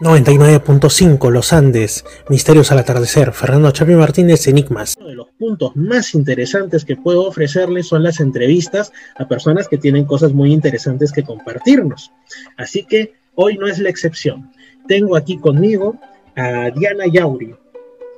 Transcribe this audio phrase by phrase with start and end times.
[0.00, 4.94] 99.5 Los Andes, Misterios al atardecer, Fernando Chapi Martínez, Enigmas.
[4.98, 9.78] Uno de los puntos más interesantes que puedo ofrecerles son las entrevistas a personas que
[9.78, 12.12] tienen cosas muy interesantes que compartirnos.
[12.58, 14.50] Así que hoy no es la excepción.
[14.86, 15.98] Tengo aquí conmigo
[16.36, 17.54] a Diana Yauri.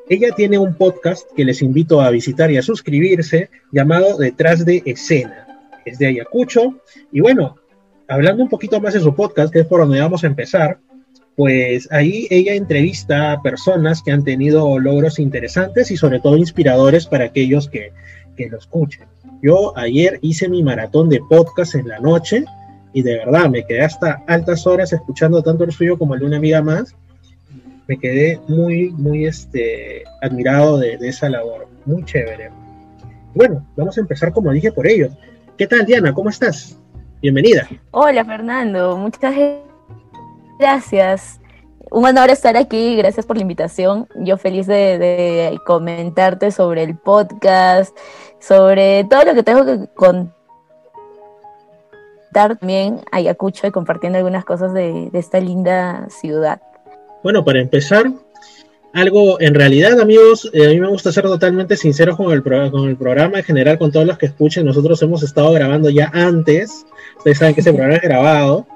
[0.09, 4.83] Ella tiene un podcast que les invito a visitar y a suscribirse llamado Detrás de
[4.85, 5.47] Escena.
[5.85, 6.81] Es de Ayacucho
[7.13, 7.57] y bueno,
[8.09, 10.81] hablando un poquito más de su podcast, que es por donde vamos a empezar,
[11.39, 17.07] pues ahí ella entrevista a personas que han tenido logros interesantes y sobre todo inspiradores
[17.07, 17.93] para aquellos que,
[18.51, 19.07] lo escuchen.
[19.41, 22.45] Yo ayer hice mi maratón de podcast en la noche
[22.93, 26.27] y de verdad me quedé hasta altas horas escuchando tanto el suyo como el de
[26.27, 26.97] una amiga más.
[27.87, 31.69] Me quedé muy, muy este, admirado de, de esa labor.
[31.85, 32.51] Muy chévere.
[33.35, 35.11] Bueno, vamos a empezar como dije por ello.
[35.57, 36.13] ¿Qué tal, Diana?
[36.13, 36.77] ¿Cómo estás?
[37.23, 37.69] Bienvenida.
[37.93, 38.97] Hola, Fernando.
[38.97, 39.68] Muchas gracias
[40.59, 41.41] Gracias.
[41.91, 44.09] Un honor estar aquí, gracias por la invitación.
[44.17, 47.97] Yo feliz de, comentarte sobre el podcast,
[48.41, 50.35] sobre todo lo que tengo que contar
[52.33, 56.61] también Ayacucho y compartiendo algunas cosas de, esta linda ciudad.
[57.23, 58.13] Bueno, para empezar,
[58.93, 62.89] algo en realidad, amigos, eh, a mí me gusta ser totalmente sincero con el, con
[62.89, 64.67] el programa en general, con todos los que escuchen.
[64.67, 66.85] Nosotros hemos estado grabando ya antes,
[67.17, 68.67] ustedes saben que ese programa es grabado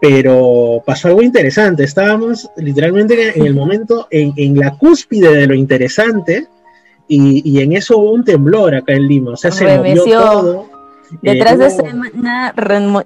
[0.00, 1.84] pero pasó algo interesante.
[1.84, 6.46] Estábamos literalmente en el momento, en, la cúspide de lo interesante,
[7.08, 9.32] y, en eso hubo un temblor acá en Lima.
[9.32, 10.70] O sea, se movió todo.
[11.22, 12.52] Detrás de semana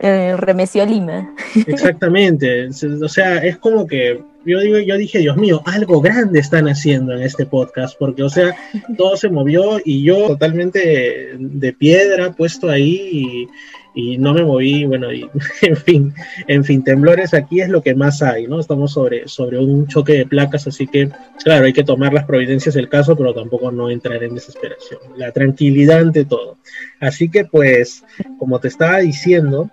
[0.01, 1.35] eh, remeció Lima.
[1.67, 2.69] Exactamente.
[2.69, 7.13] O sea, es como que yo digo, yo dije, Dios mío, algo grande están haciendo
[7.13, 8.57] en este podcast, porque, o sea,
[8.97, 13.49] todo se movió y yo totalmente de piedra puesto ahí y,
[13.95, 15.29] y no me moví, bueno, y,
[15.63, 16.15] en fin,
[16.47, 18.61] en fin, temblores aquí es lo que más hay, ¿no?
[18.61, 21.11] Estamos sobre, sobre un choque de placas, así que,
[21.43, 25.01] claro, hay que tomar las providencias del caso, pero tampoco no entrar en desesperación.
[25.17, 26.59] La tranquilidad ante todo.
[27.01, 28.05] Así que, pues,
[28.39, 29.71] como te estaba diciendo,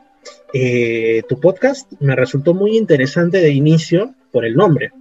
[0.54, 4.92] eh, tu podcast me resultó muy interesante de inicio por el nombre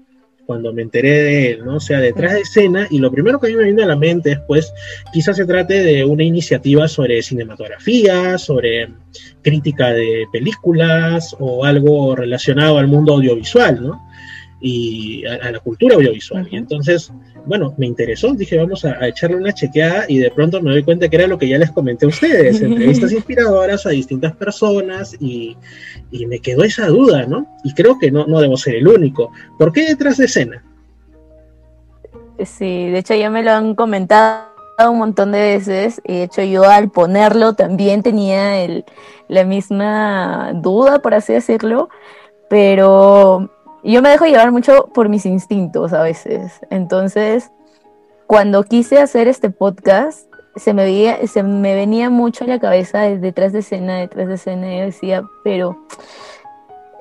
[0.46, 1.76] cuando me enteré de él, ¿no?
[1.76, 3.96] O sea, detrás de escena, y lo primero que a mí me viene a la
[3.96, 4.72] mente es, pues,
[5.12, 8.88] quizás se trate de una iniciativa sobre cinematografía, sobre
[9.42, 14.00] crítica de películas o algo relacionado al mundo audiovisual, ¿no?
[14.60, 16.48] y a, la cultura audiovisual.
[16.50, 17.12] Y entonces,
[17.46, 21.08] bueno, me interesó, dije, vamos a, echarle una chequeada y de pronto me doy cuenta
[21.08, 25.56] que era lo que ya les comenté a ustedes, entrevistas inspiradoras a distintas personas y,
[26.10, 27.46] y, me quedó esa duda, ¿no?
[27.64, 29.30] Y creo que no, no debo ser el único.
[29.58, 30.62] ¿Por qué detrás de escena?
[32.44, 34.56] Sí, de hecho ya me lo han comentado
[34.90, 38.84] un montón de veces y de hecho yo al ponerlo también tenía el,
[39.28, 41.88] la misma duda, por así decirlo,
[42.50, 43.50] pero
[43.86, 46.58] y yo me dejo llevar mucho por mis instintos a veces.
[46.70, 47.52] Entonces,
[48.26, 53.02] cuando quise hacer este podcast, se me, veía, se me venía mucho a la cabeza
[53.02, 55.86] detrás de escena, detrás de escena, yo decía, pero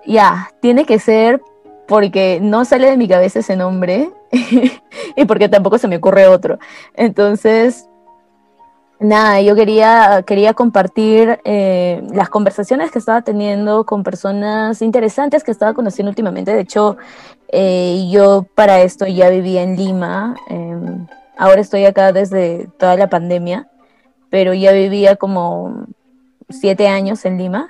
[0.06, 1.42] ya, tiene que ser
[1.88, 4.12] porque no sale de mi cabeza ese nombre
[5.16, 6.60] y porque tampoco se me ocurre otro.
[6.94, 7.90] Entonces,
[9.00, 15.52] nada, yo quería, quería compartir eh, las conversaciones que estaba teniendo con personas interesantes que
[15.52, 16.54] estaba conociendo últimamente.
[16.54, 16.98] De hecho,
[17.50, 20.36] eh, yo para esto ya vivía en Lima.
[20.50, 21.08] Em,
[21.38, 23.70] ahora estoy acá desde toda la pandemia,
[24.30, 25.86] pero ya vivía como
[26.50, 27.70] siete años en Lima.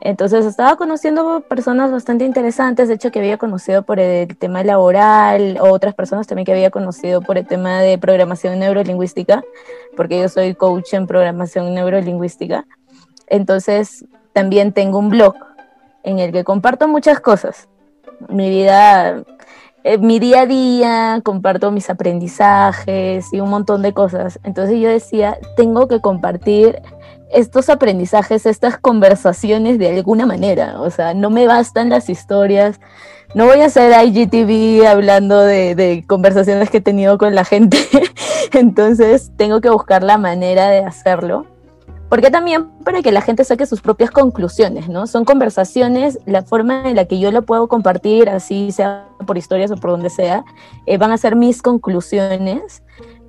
[0.00, 5.58] Entonces estaba conociendo personas bastante interesantes, de hecho que había conocido por el tema laboral,
[5.60, 9.42] otras personas también que había conocido por el tema de programación neurolingüística,
[9.96, 12.64] porque yo soy coach en programación neurolingüística.
[13.26, 15.34] Entonces también tengo un blog
[16.04, 17.68] en el que comparto muchas cosas.
[18.28, 19.24] Mi vida,
[19.82, 24.38] eh, mi día a día, comparto mis aprendizajes y un montón de cosas.
[24.44, 26.80] Entonces yo decía, tengo que compartir
[27.30, 30.80] estos aprendizajes, estas conversaciones de alguna manera.
[30.80, 32.80] O sea, no me bastan las historias.
[33.34, 37.78] No voy a hacer IGTV hablando de, conversaciones que he tenido con la gente.
[38.52, 41.46] Entonces, tengo que buscar la manera de hacerlo.
[42.08, 45.06] Porque también para que la gente saque sus propias conclusiones, ¿no?
[45.06, 49.70] Son conversaciones, la forma en la que yo lo puedo compartir, así sea por historias
[49.72, 50.42] o por donde sea,
[50.86, 52.82] eh, van a ser mis conclusiones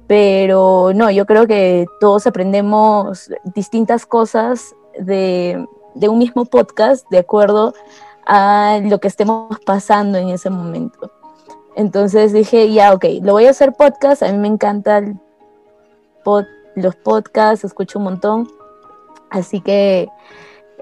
[0.10, 5.64] pero no, yo creo que todos aprendemos distintas cosas de,
[5.94, 7.76] un mismo podcast de acuerdo
[8.26, 11.12] a lo que estemos pasando en ese momento.
[11.76, 15.22] Entonces dije, ya, ok, lo voy a hacer podcast, a mí me encantan
[16.74, 18.48] los podcasts, escucho un montón.
[19.30, 20.10] Así que,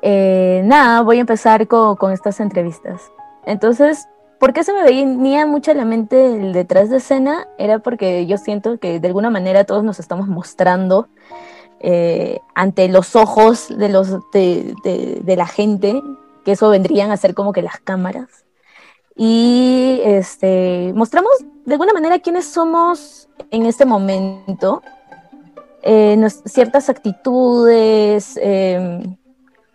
[0.03, 3.01] eh, nada, voy a empezar con, con, estas entrevistas.
[3.45, 4.07] Entonces,
[4.39, 7.48] ¿por qué se me venía mucho a la mente el detrás de escena?
[7.57, 11.07] Era porque yo siento que de alguna manera todos nos estamos mostrando
[11.80, 16.01] eh, ante los ojos de, los, de, la gente,
[16.44, 18.45] que eso vendrían a ser como que las cámaras.
[19.16, 21.31] Y este, mostramos
[21.66, 24.81] de alguna manera quiénes somos en este momento,
[25.81, 29.18] eh, ciertas actitudes, eh,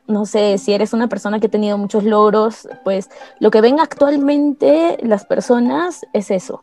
[0.06, 3.08] no sé, si eres una persona que ha tenido muchos logros, pues
[3.38, 6.62] lo que ven actualmente las personas es eso.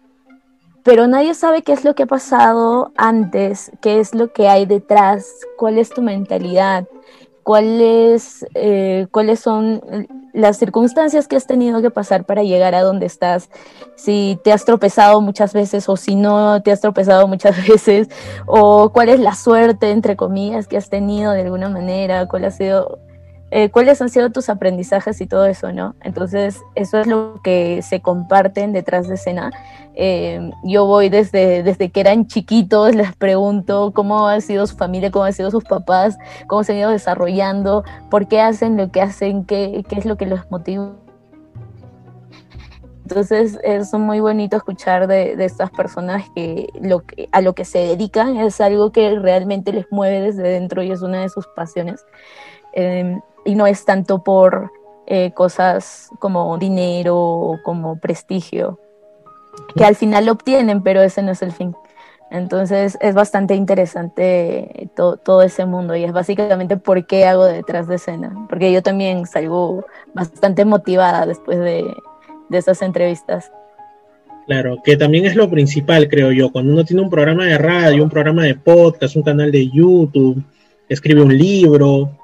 [0.84, 4.66] Pero nadie sabe qué es lo que ha pasado antes, qué es lo que hay
[4.66, 5.28] detrás,
[5.58, 6.88] cuál es tu mentalidad,
[7.44, 9.82] cuáles, eh, cuáles son
[10.34, 13.50] las circunstancias que has tenido que pasar para llegar a donde estás,
[13.96, 18.08] si te has tropezado muchas veces o si no te has tropezado muchas veces,
[18.46, 22.52] o cuál es la suerte, entre comillas, que has tenido de alguna manera, cuál ha
[22.52, 23.00] sido
[23.52, 25.96] eh, cuáles han sido tus aprendizajes y todo eso, ¿no?
[26.02, 29.52] Entonces, eso es lo que se comparten detrás de escena.
[29.96, 35.10] Eh, yo voy desde, desde que eran chiquitos, les pregunto cómo ha sido su familia,
[35.10, 36.18] cómo han sido sus papás,
[36.48, 40.16] cómo se han ido desarrollando, por qué hacen lo que hacen, qué, qué es lo
[40.16, 40.92] que los motiva.
[43.02, 47.66] Entonces es muy bonito escuchar de, de estas personas que, lo que a lo que
[47.66, 51.48] se dedican es algo que realmente les mueve desde dentro y es una de sus
[51.48, 52.06] pasiones.
[52.74, 54.72] Eh, y no es tanto por
[55.08, 58.80] eh, cosas como dinero o como prestigio,
[59.76, 61.76] que al final lo obtienen, pero ese no es el fin.
[62.32, 67.96] Entonces es bastante interesante todo ese mundo y es básicamente por qué hago detrás de
[67.96, 69.84] escena, porque yo también salgo
[70.14, 71.92] bastante motivada después de,
[72.50, 73.52] de esas entrevistas.
[74.46, 78.04] Claro, que también es lo principal, creo yo, cuando uno tiene un programa de radio,
[78.04, 80.44] un programa de podcast, un canal de YouTube,
[80.88, 82.19] escribe un libro,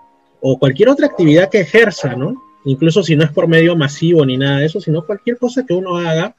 [0.47, 2.35] o cualquier otra actividad que ejerza, ¿no?
[2.65, 5.73] Incluso si no es por medio masivo ni nada de eso, sino cualquier cosa que
[5.73, 6.35] uno haga,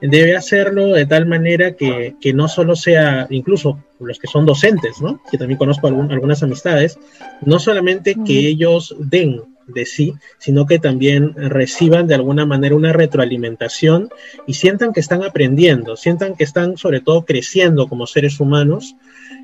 [0.00, 5.20] debe hacerlo de tal manera que, no solo sea, incluso los que son docentes, ¿no?
[5.28, 6.96] Que también conozco algunas amistades,
[7.44, 12.92] no solamente que ellos den de sí, sino que también reciban de alguna manera una
[12.92, 14.10] retroalimentación
[14.46, 18.94] y sientan que están aprendiendo, sientan que están sobre todo creciendo como seres humanos,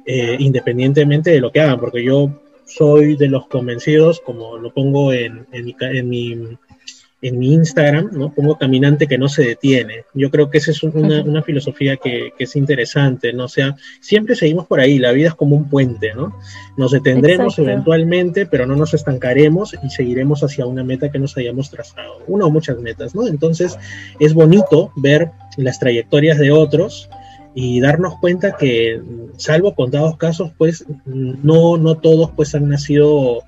[0.06, 2.30] eh, independientemente de lo que hagan, porque yo
[2.66, 6.58] soy de los convencidos, como lo pongo en, en, mi, en, mi,
[7.22, 8.32] en mi Instagram, ¿no?
[8.32, 10.04] Pongo caminante que no se detiene.
[10.14, 13.44] Yo creo que esa es una, una filosofía que, que, es interesante, ¿no?
[13.44, 16.36] O sea, siempre seguimos por ahí, la vida es como un puente, ¿no?
[16.76, 21.70] Nos detendremos eventualmente, pero no nos estancaremos y seguiremos hacia una meta que nos hayamos
[21.70, 23.26] trazado, una o muchas metas, ¿no?
[23.26, 23.78] Entonces,
[24.18, 27.08] es bonito ver las trayectorias de otros
[27.58, 29.00] y darnos cuenta que,
[29.38, 33.44] salvo contados casos, pues no, no todos pues han nacido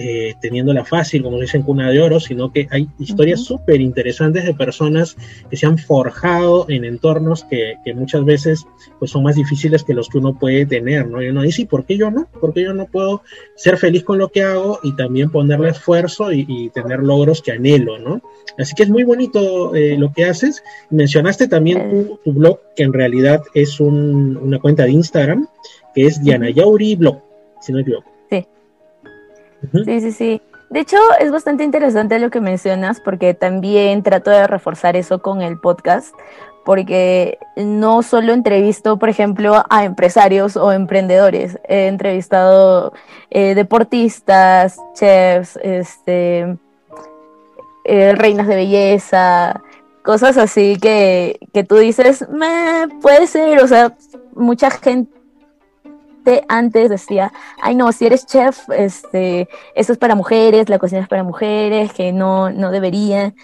[0.00, 4.54] eh, teniéndola fácil, como dicen cuna de oro, sino que hay historias súper interesantes de
[4.54, 5.16] personas
[5.50, 8.64] que se han forjado en entornos que, muchas veces
[9.00, 11.20] pues son más difíciles que los que uno puede tener, ¿no?
[11.20, 12.28] Y uno dice, ¿y por qué yo no?
[12.40, 13.22] ¿Por qué yo no puedo
[13.56, 17.98] ser feliz con lo que hago y también ponerle esfuerzo y, tener logros que anhelo,
[17.98, 18.22] ¿no?
[18.56, 20.62] Así que es muy bonito eh, lo que haces.
[20.90, 25.48] Mencionaste también tu, blog, que en realidad es una cuenta de Instagram,
[25.92, 27.20] que es Diana Yauri Blog,
[27.60, 28.17] si no me equivoco.
[29.84, 30.42] Sí, sí, sí.
[30.70, 35.40] De hecho, es bastante interesante lo que mencionas porque también trato de reforzar eso con
[35.40, 36.14] el podcast,
[36.64, 42.92] porque no solo entrevisto, por ejemplo, a empresarios o emprendedores, he entrevistado
[43.30, 46.58] eh, deportistas, chefs, este,
[47.84, 49.62] eh, reinas de belleza,
[50.02, 52.26] cosas así que, que tú dices,
[53.00, 53.96] puede ser, o sea,
[54.34, 55.17] mucha gente
[56.48, 61.08] antes decía, ay no, si eres chef, este, eso es para mujeres, la cocina es
[61.08, 63.34] para mujeres, que no, no deberían,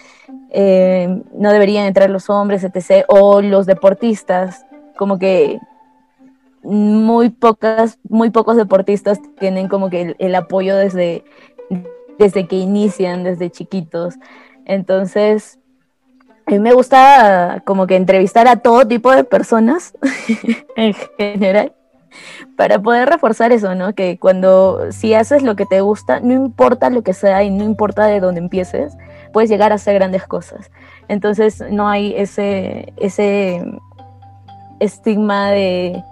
[0.51, 3.05] eh, no deberían entrar los hombres, etc.
[3.07, 4.65] O los deportistas,
[4.97, 5.59] como que
[6.63, 11.23] muy pocas, muy pocos deportistas tienen como que el, apoyo desde,
[12.17, 14.15] desde que inician, desde chiquitos.
[14.65, 15.59] Entonces,
[16.47, 19.93] a mí me gusta como que entrevistar a todo tipo de personas
[20.75, 21.73] en general
[22.55, 23.93] para poder reforzar eso, ¿no?
[23.93, 27.63] Que cuando si haces lo que te gusta, no importa lo que sea y no
[27.63, 28.97] importa de dónde empieces,
[29.33, 30.71] puedes llegar a hacer grandes cosas.
[31.07, 33.63] Entonces no hay ese, ese
[34.79, 36.03] estigma de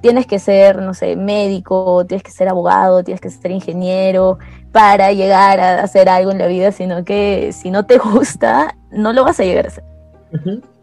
[0.00, 4.38] tienes que ser, no sé, médico, tienes que ser abogado, tienes que ser ingeniero
[4.72, 9.12] para llegar a hacer algo en la vida, sino que si no te gusta, no
[9.12, 9.84] lo vas a llegar a hacer.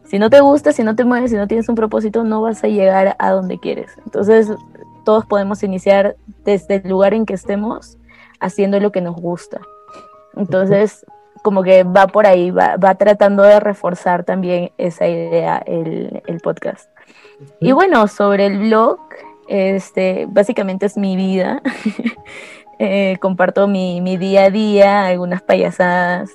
[0.06, 2.64] Si no te gusta, si no te mueves, si no tienes un propósito, no vas
[2.64, 3.92] a llegar a donde quieres.
[4.06, 4.52] Entonces,
[5.04, 7.98] todos podemos iniciar desde el lugar en que estemos
[8.40, 9.62] haciendo lo que nos gusta.
[10.36, 11.06] Entonces,
[11.44, 16.40] como que va por ahí, va, va tratando de reforzar también esa idea el, el
[16.40, 16.90] podcast.
[17.60, 19.00] Y bueno, sobre el blog,
[19.48, 21.62] este, básicamente es mi vida.
[22.78, 26.30] Eh, comparto mi, mi, día a día, algunas payasadas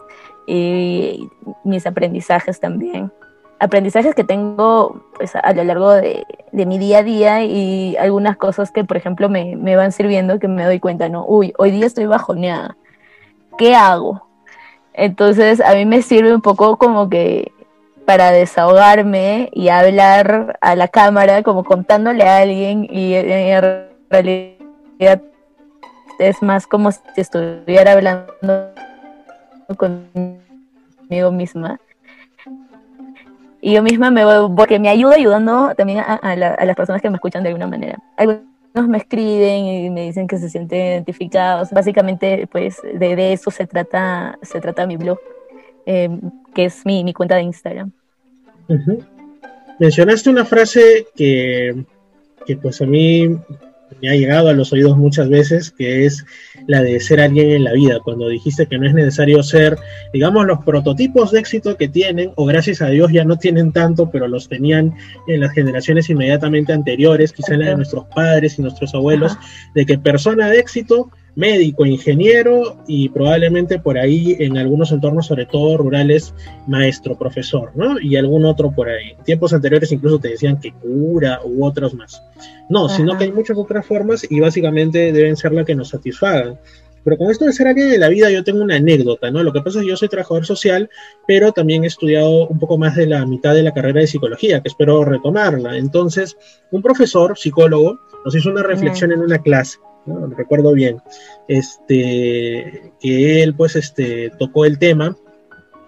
[0.46, 1.28] y
[1.64, 3.12] mis aprendizajes también.
[3.60, 8.36] Aprendizajes que tengo pues, a lo largo de, de, mi día a día y algunas
[8.36, 11.26] cosas que, por ejemplo, me, me, van sirviendo que me doy cuenta, ¿no?
[11.26, 12.76] Uy, hoy día estoy bajoneada.
[13.58, 14.26] ¿Qué hago?
[14.94, 17.52] Entonces, a mí me sirve un poco como que
[18.10, 25.22] para desahogarme y hablar a la cámara, como contándole a alguien, y en realidad
[26.18, 28.26] es más como si estuviera hablando
[29.76, 31.78] conmigo misma.
[33.62, 36.76] Y yo misma me voy, porque me ayuda ayudando también a, a, la, a, las
[36.76, 37.98] personas que me escuchan de alguna manera.
[38.16, 41.70] Algunos me escriben y me dicen que se sienten identificados.
[41.70, 45.18] Básicamente, pues de, de eso se trata, se trata mi blog,
[45.84, 46.08] eh,
[46.54, 47.92] que es mi, mi cuenta de Instagram.
[49.78, 51.84] Mencionaste una frase que,
[52.46, 53.36] que, pues a mí
[54.00, 56.24] me ha llegado a los oídos muchas veces, que es
[56.66, 59.76] la de ser alguien en la vida, cuando dijiste que no es necesario ser,
[60.12, 64.10] digamos, los prototipos de éxito que tienen, o gracias a Dios ya no tienen tanto,
[64.10, 64.94] pero los tenían
[65.26, 69.46] en las generaciones inmediatamente anteriores, quizá en la de nuestros padres y nuestros abuelos, Ajá.
[69.74, 75.46] de que persona de éxito médico, ingeniero y probablemente por ahí en algunos entornos, sobre
[75.46, 76.34] todo rurales,
[76.66, 78.00] maestro, profesor, ¿no?
[78.00, 79.10] Y algún otro por ahí.
[79.18, 82.22] En tiempos anteriores incluso te decían que cura u otros más.
[82.68, 82.96] No, Ajá.
[82.96, 86.58] sino que hay muchas otras formas y básicamente deben ser las que nos satisfagan.
[87.02, 89.42] Pero con esto de ser alguien de la vida yo tengo una anécdota, ¿no?
[89.42, 90.90] Lo que pasa es que yo soy trabajador social,
[91.26, 94.60] pero también he estudiado un poco más de la mitad de la carrera de psicología,
[94.60, 95.78] que espero retomarla.
[95.78, 96.36] Entonces,
[96.70, 100.26] un profesor, psicólogo, nos hizo una reflexión en una clase ¿no?
[100.28, 101.00] recuerdo bien,
[101.48, 105.16] este, que él pues este, tocó el tema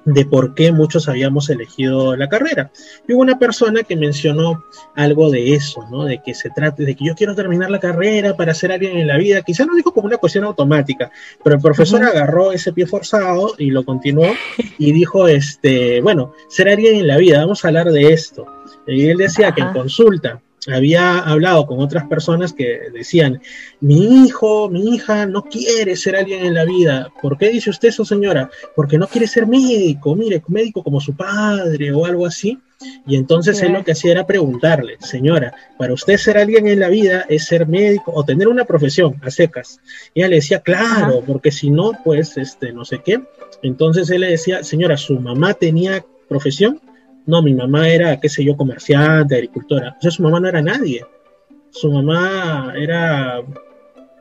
[0.05, 2.71] de por qué muchos habíamos elegido la carrera.
[3.07, 4.65] Y hubo una persona que mencionó
[4.95, 6.05] algo de eso, ¿no?
[6.05, 9.07] De que se trate, de que yo quiero terminar la carrera para ser alguien en
[9.07, 9.43] la vida.
[9.43, 11.11] Quizá no dijo como una cuestión automática,
[11.43, 12.11] pero el profesor uh -huh.
[12.11, 14.33] agarró ese pie forzado y lo continuó
[14.79, 18.47] y dijo, este, bueno, ser alguien en la vida, vamos a hablar de esto.
[18.87, 23.41] Y él decía que en consulta, había hablado con otras personas que decían,
[23.81, 27.13] mi hijo, mi hija no quiere ser alguien en la vida.
[27.21, 28.51] ¿Por qué dice usted eso, señora?
[28.77, 32.59] Porque no quiere ser médico, mire, médico como su padre o algo así.
[33.07, 33.67] Y entonces sí.
[33.67, 37.47] él lo que hacía era preguntarle, señora, para usted ser alguien en la vida es
[37.47, 39.81] ser médico o tener una profesión a secas.
[40.15, 41.27] Y ella le decía, claro, Ajá.
[41.27, 43.21] porque si no, pues, este, no sé qué.
[43.63, 46.81] Entonces él le decía, señora, ¿su mamá tenía profesión?
[47.27, 49.97] No, mi mamá era, qué sé yo, comerciante, agricultora.
[49.99, 51.05] O sea, su mamá no era nadie.
[51.71, 53.41] Su mamá era,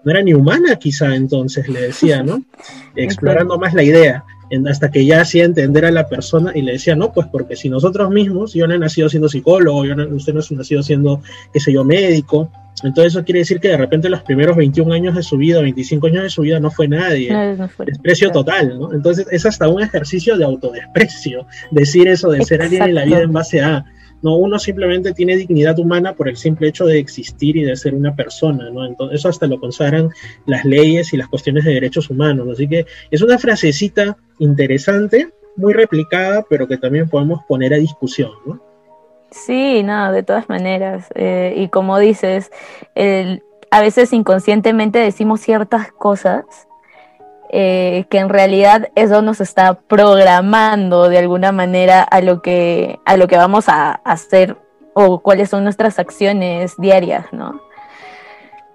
[0.04, 2.44] no era ni humana quizá entonces, le decía, ¿no?
[2.96, 4.24] Explorando más la idea,
[4.68, 7.70] hasta que ya hacía entender a la persona y le decía, no, pues porque si
[7.70, 11.22] nosotros mismos, yo no he nacido siendo psicólogo, yo no, usted no ha nacido siendo,
[11.54, 12.52] qué sé yo, médico,
[12.84, 16.08] entonces eso quiere decir que de repente los primeros 21 años de su vida, 25
[16.08, 17.32] años de su vida no fue nadie.
[17.32, 18.44] No, no fue, desprecio claro.
[18.44, 18.94] total, ¿no?
[18.94, 23.22] Entonces es hasta un ejercicio de autodesprecio decir eso de ser alguien en la vida
[23.22, 23.86] en base a...
[24.24, 27.96] No, uno simplemente tiene dignidad humana por el simple hecho de existir y de ser
[27.96, 28.86] una persona, ¿no?
[28.86, 30.10] Entonces eso hasta lo consagran
[30.46, 32.48] las leyes y las cuestiones de derechos humanos.
[32.52, 38.32] Así que es una frasecita interesante, muy replicada, pero que también podemos poner a discusión,
[38.46, 38.71] ¿no?
[39.32, 41.08] Sí, no, de todas maneras.
[41.16, 42.52] Eh, y como dices,
[42.96, 46.44] el, a veces inconscientemente decimos ciertas cosas
[47.50, 53.18] eh, que en realidad eso nos está programando de alguna manera a lo que, a
[53.18, 54.58] lo que vamos a hacer
[54.94, 57.62] o cuáles son nuestras acciones diarias, ¿no?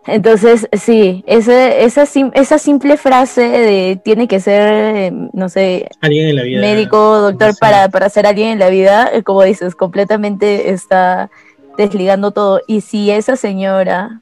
[0.07, 6.37] Entonces, sí, ese, esa, esa simple frase de tiene que ser, no sé, alguien en
[6.37, 10.71] la vida, médico, doctor, para, para ser alguien en la vida, eh, como dices, completamente
[10.71, 11.31] está
[11.77, 12.61] desligando todo.
[12.67, 14.21] Y si esa señora,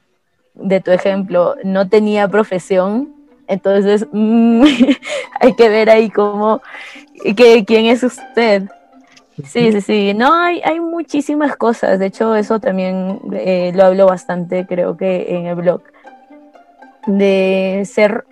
[0.55, 3.13] de tu ejemplo, no tenía profesión,
[3.47, 4.63] entonces mmm,
[5.39, 6.61] hay que ver ahí cómo,
[7.35, 8.63] que, quién es usted.
[9.43, 10.13] Sí, sí, sí.
[10.13, 11.99] No, hay, hay muchísimas cosas.
[11.99, 15.81] De hecho, eso también eh, lo hablo bastante, creo que en el blog.
[17.05, 18.25] De ser,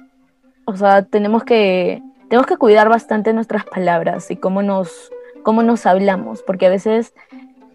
[0.66, 5.12] o sea, tenemos que, tenemos que cuidar bastante nuestras palabras y cómo nos,
[5.44, 7.14] cómo nos hablamos, porque a veces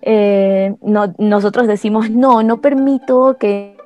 [0.03, 3.77] eh, no, nosotros decimos, no, no permito que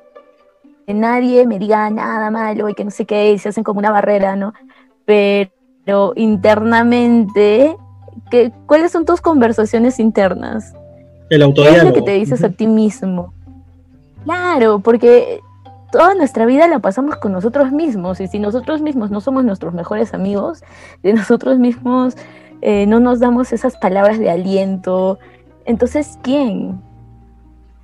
[0.87, 3.91] nadie me diga nada malo y que no sé qué, y se hacen como una
[3.91, 4.53] barrera, ¿no?
[5.05, 7.75] Pero internamente
[8.33, 10.73] ¿Qué, ¿cuáles son tus conversaciones internas?
[11.29, 11.81] El autodiálogo.
[11.81, 12.49] ¿Qué es lo que te dices uh -huh.
[12.49, 13.31] a ti mismo?
[14.23, 15.39] Claro, porque
[15.91, 19.75] toda nuestra vida la pasamos con nosotros mismos y si nosotros mismos no somos nuestros
[19.75, 20.63] mejores amigos,
[21.03, 22.15] si nosotros mismos
[22.61, 25.19] eh, no nos damos esas palabras de aliento,
[25.65, 26.81] entonces ¿quién?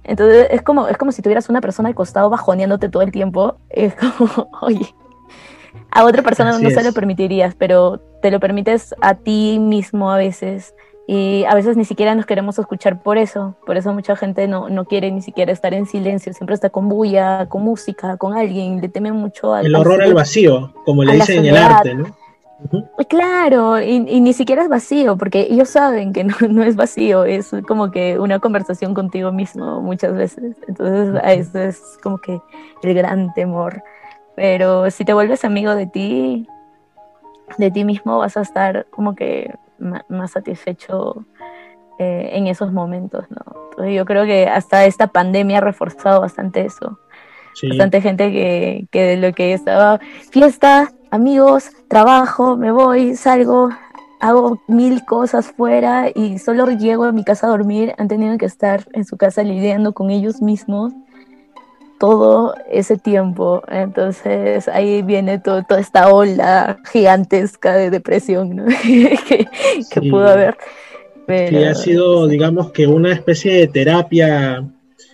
[0.03, 3.57] Entonces es como, es como si tuvieras una persona al costado bajoneándote todo el tiempo.
[3.69, 4.95] Es como, oye,
[5.91, 10.17] a otra persona no se lo permitirías, pero te lo permites a ti mismo a
[10.17, 10.73] veces.
[11.07, 13.55] Y a veces ni siquiera nos queremos escuchar por eso.
[13.65, 16.33] Por eso mucha gente no, no quiere ni siquiera estar en silencio.
[16.33, 18.79] Siempre está con bulla, con música, con alguien.
[18.79, 22.13] Le teme mucho al El horror al vacío, como le dicen en el arte, ¿no?
[23.07, 27.89] Claro, y, ni siquiera es vacío, porque ellos saben que no, es vacío, es como
[27.89, 30.57] que una conversación contigo mismo muchas veces.
[30.67, 32.39] Entonces, eso es como que
[32.83, 33.81] el gran temor.
[34.39, 36.47] Pero si te vuelves amigo de ti,
[37.57, 39.53] de ti mismo, vas a estar como que
[40.07, 41.25] más satisfecho
[41.99, 43.85] eh, en esos momentos, ¿no?
[43.85, 46.99] yo creo que hasta esta pandemia ha reforzado bastante eso.
[47.67, 49.99] Bastante gente que, que de lo que estaba
[50.31, 53.67] fiesta, amigos, trabajo, me voy, salgo,
[54.21, 58.45] hago mil cosas fuera y solo llego a mi casa a dormir, han tenido que
[58.45, 60.93] estar en su casa lidiando con ellos mismos
[61.99, 63.61] todo ese tiempo.
[63.69, 68.65] Entonces ahí viene toda esta ola gigantesca de depresión
[69.91, 70.57] que, pudo haber.
[71.27, 71.69] Pero...
[71.69, 74.63] ha sido, digamos que una especie de terapia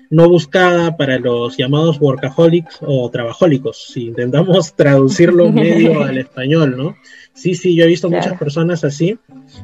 [0.10, 6.96] no buscada para los llamados workaholics o trabajólicos, si intentamos traducirlo medio al español, ¿no?
[7.34, 9.20] Sí, sí, yo he visto muchas personas así.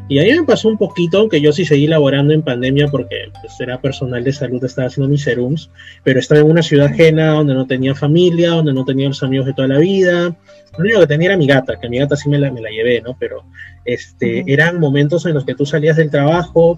[0.10, 3.32] Y a mí me pasó un poquito, que yo sí seguí laborando en pandemia porque
[3.40, 5.72] pues, era personal de salud, estaba haciendo mis serums,
[6.04, 9.46] pero estaba en una ciudad ajena donde no tenía familia, donde no tenía los amigos
[9.46, 10.38] de toda la vida.
[10.78, 12.70] Lo único que tenía era mi gata, que mi gata sí me la, me la
[12.70, 13.16] llevé, ¿no?
[13.18, 13.46] Pero
[13.86, 16.78] este, eran momentos en los que tú salías del trabajo,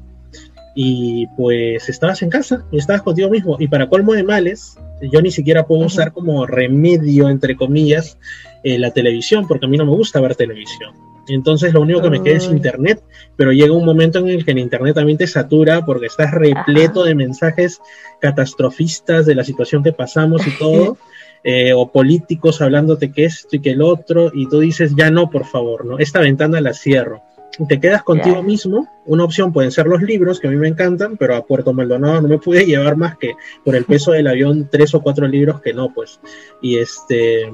[0.76, 3.58] y pues estabas en casa y estabas contigo mismo.
[3.60, 8.18] Y para colmo de males, yo ni siquiera puedo usar como remedio, entre comillas,
[8.64, 10.94] eh, la televisión, porque a mí no me gusta ver televisión.
[11.28, 13.02] Entonces lo único que me queda es internet,
[13.38, 17.06] pero llega un momento en el que el internet también te satura porque estás repleto
[17.06, 17.80] de mensajes
[18.20, 20.98] catastrofistas de la situación que pasamos y todo,
[21.46, 25.30] eh, o políticos hablándote que esto y que el otro, y tú dices, ya no,
[25.30, 25.98] por favor, ¿no?
[26.00, 27.22] Esta ventana la cierro
[27.68, 28.88] te quedas contigo mismo.
[29.06, 32.22] Una opción pueden ser los libros, que a mí me encantan, pero a Puerto Maldonado
[32.22, 35.62] no me pude llevar más que por el peso del avión tres o cuatro libros
[35.62, 36.20] que no, pues.
[36.62, 37.52] Y este,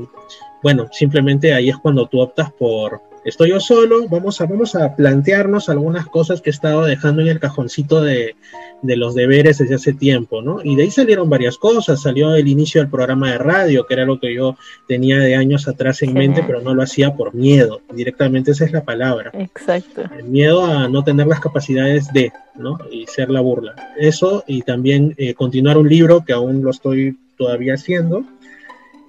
[0.63, 4.95] bueno, simplemente ahí es cuando tú optas por, estoy yo solo, vamos a, vamos a
[4.95, 8.35] plantearnos algunas cosas que he estado dejando en el cajoncito de,
[8.81, 10.59] los deberes desde hace tiempo, ¿no?
[10.63, 14.05] Y de ahí salieron varias cosas, salió el inicio del programa de radio, que era
[14.05, 14.55] lo que yo
[14.87, 18.71] tenía de años atrás en mente, pero no lo hacía por miedo, directamente esa es
[18.71, 19.31] la palabra.
[19.33, 20.03] Exacto.
[20.17, 22.77] El miedo a no tener las capacidades de, ¿no?
[22.91, 23.75] Y ser la burla.
[23.97, 28.25] Eso y también eh, continuar un libro que aún lo estoy todavía haciendo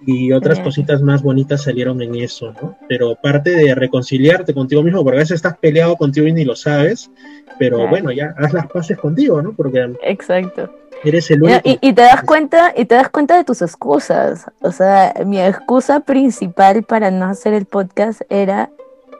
[0.06, 2.76] y otras cositas más bonitas salieron en eso, ¿no?
[2.88, 6.56] Pero parte de reconciliarte contigo mismo, porque a veces estás peleado contigo y ni lo
[6.56, 7.10] sabes,
[7.58, 9.52] pero bueno, ya haz las paces contigo, ¿no?
[9.52, 10.70] Porque Exacto.
[11.04, 11.60] Eres el único.
[11.64, 14.50] Y, te das cuenta, y te das cuenta de tus excusas.
[14.60, 18.70] O sea, mi excusa principal para no hacer el podcast era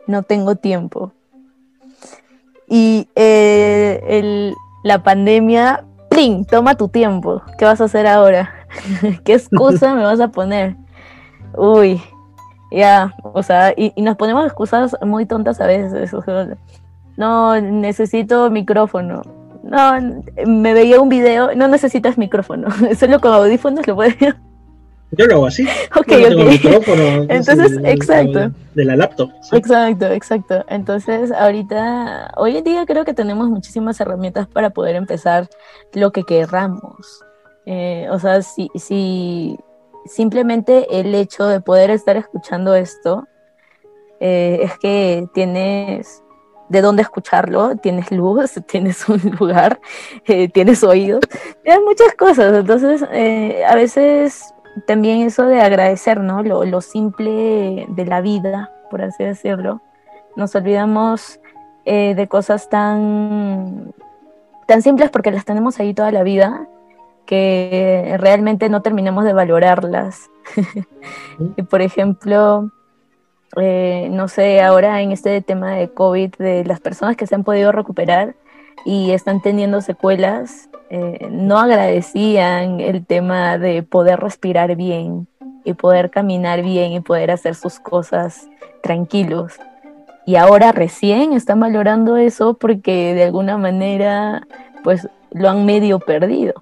[0.07, 1.13] no tengo tiempo.
[2.69, 6.45] Y eh, el, la pandemia, ¡pling!
[6.45, 7.43] Toma tu tiempo.
[7.59, 8.60] ¿Qué vas a hacer ahora?
[9.25, 10.77] ¿Qué excusa me vas a poner?
[11.57, 12.01] Uy,
[12.71, 16.13] ya, o sea, y, nos ponemos excusas muy tontas a veces.
[17.17, 19.23] no, necesito micrófono.
[19.63, 19.93] No,
[20.47, 22.69] me veía un video, no necesitas micrófono.
[22.99, 25.67] Solo con audífonos lo puedes Yo lo hago así.
[25.97, 26.13] Ok,
[26.79, 26.89] ok.
[27.29, 28.53] Entonces, exacto.
[28.75, 29.31] De la laptop.
[29.53, 30.65] Exacto, exacto.
[30.69, 35.49] Entonces, ahorita, hoy en día creo que tenemos muchísimas herramientas para poder empezar
[35.93, 37.25] lo que querramos.
[37.67, 39.59] Eh, o sea, si, si
[40.07, 43.27] simplemente el hecho de poder estar escuchando esto
[44.19, 46.23] eh, es que tienes
[46.69, 49.81] de dónde escucharlo, tienes luz, tienes un lugar,
[50.27, 51.21] eh, tienes oídos,
[51.63, 52.55] tienes muchas cosas.
[52.55, 54.55] Entonces, a veces
[54.87, 56.43] también eso de agradecer, ¿no?
[56.43, 59.81] Lo, lo, simple de la vida, por así decirlo.
[60.37, 61.41] Nos olvidamos
[61.85, 63.93] de cosas tan,
[64.69, 66.69] tan simples porque las tenemos ahí toda la vida
[67.31, 70.31] que realmente no terminamos de valorarlas.
[71.71, 72.73] por ejemplo,
[73.57, 77.45] eh, no sé, ahora en este tema de COVID, de las personas que se han
[77.45, 78.35] podido recuperar
[78.85, 85.29] y están teniendo secuelas, eh, no agradecían el tema de poder respirar bien
[85.65, 88.49] y poder caminar bien y poder hacer sus cosas
[88.83, 89.53] tranquilos.
[90.27, 94.49] Y ahora recién están valorando eso porque de alguna manera
[94.83, 96.55] pues lo han medio perdido.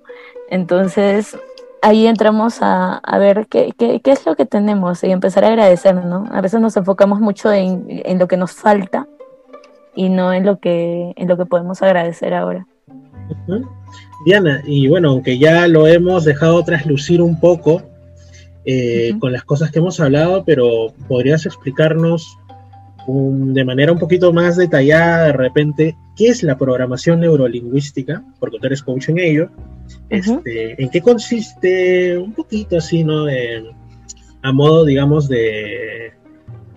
[0.51, 1.37] Entonces,
[1.83, 6.27] ahí entramos a, ver qué, qué, es lo que tenemos y empezar a agradecer, ¿no?
[6.31, 9.07] A veces nos enfocamos mucho en, en, lo que nos falta
[9.95, 12.67] y no en lo que, en lo que podemos agradecer ahora.
[14.25, 17.83] Diana, y bueno, aunque ya lo hemos dejado traslucir un poco
[18.65, 22.38] eh, con las cosas que hemos hablado, pero ¿podrías explicarnos
[23.09, 28.23] de manera un poquito más detallada de repente qué es la programación neurolingüística?
[28.39, 29.51] Porque tú eres coach en ello
[30.09, 33.27] este, ¿En qué consiste un poquito así, ¿no?
[34.43, 36.13] a modo, digamos, de,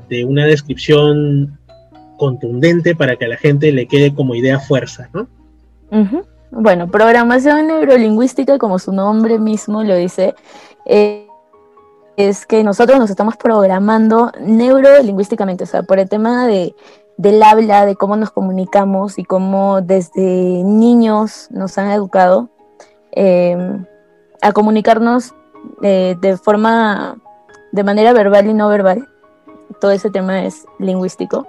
[0.09, 1.57] de una descripción
[2.17, 5.27] contundente para que a la gente le quede como idea fuerza, ¿no?
[6.51, 10.33] Bueno, programación neurolingüística, como su nombre mismo lo dice,
[10.85, 11.27] eh,
[12.17, 16.75] es que nosotros nos estamos programando neurolingüísticamente, o sea, por el tema de,
[17.17, 22.49] del habla, de cómo nos comunicamos y cómo desde niños nos han educado
[23.11, 23.57] eh,
[24.41, 25.33] a comunicarnos
[25.83, 27.17] eh, de forma,
[27.71, 29.07] de manera verbal y no verbal.
[29.79, 31.47] Todo ese tema es lingüístico.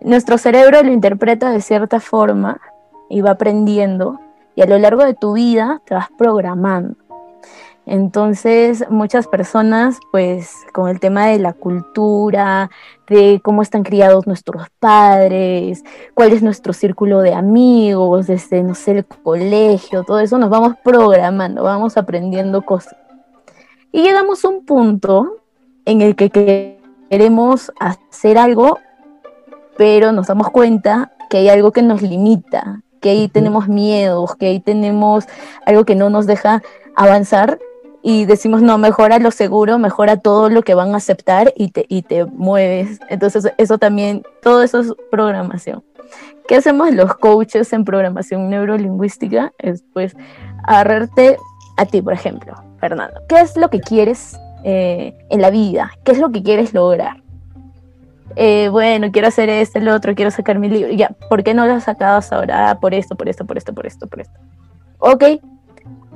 [0.00, 2.60] Nuestro cerebro lo interpreta de cierta forma
[3.08, 4.18] y va aprendiendo
[4.54, 6.96] y a lo largo de tu vida te vas programando.
[7.86, 12.70] Entonces, muchas personas, pues, con el tema de la cultura,
[13.08, 15.82] de cómo están criados nuestros padres,
[16.14, 20.74] cuál es nuestro círculo de amigos, desde, no sé, el colegio, todo eso, nos vamos
[20.84, 22.96] programando, vamos aprendiendo cosas.
[23.92, 25.38] Y llegamos a un punto
[25.84, 26.30] en el que
[27.08, 28.78] queremos hacer algo,
[29.76, 34.46] pero nos damos cuenta que hay algo que nos limita, que ahí tenemos miedos, que
[34.46, 35.24] ahí tenemos
[35.66, 36.62] algo que no nos deja
[36.94, 37.58] avanzar
[38.02, 41.84] y decimos, no, mejora lo seguro, mejora todo lo que van a aceptar y te,
[41.88, 43.00] y te mueves.
[43.08, 45.82] Entonces, eso también, todo eso es programación.
[46.48, 49.52] ¿Qué hacemos los coaches en programación neurolingüística?
[49.58, 50.16] Es pues
[50.64, 51.36] agarrarte
[51.76, 53.20] a ti, por ejemplo, Fernando.
[53.28, 55.92] ¿Qué es lo que quieres eh, en la vida?
[56.04, 57.22] ¿Qué es lo que quieres lograr?
[58.36, 60.92] Eh, bueno, quiero hacer esto, el otro, quiero sacar mi libro.
[60.92, 62.70] Ya, ¿por qué no lo has sacado hasta ahora?
[62.70, 64.38] Ah, por esto, por esto, por esto, por esto, por esto.
[64.98, 65.24] Ok,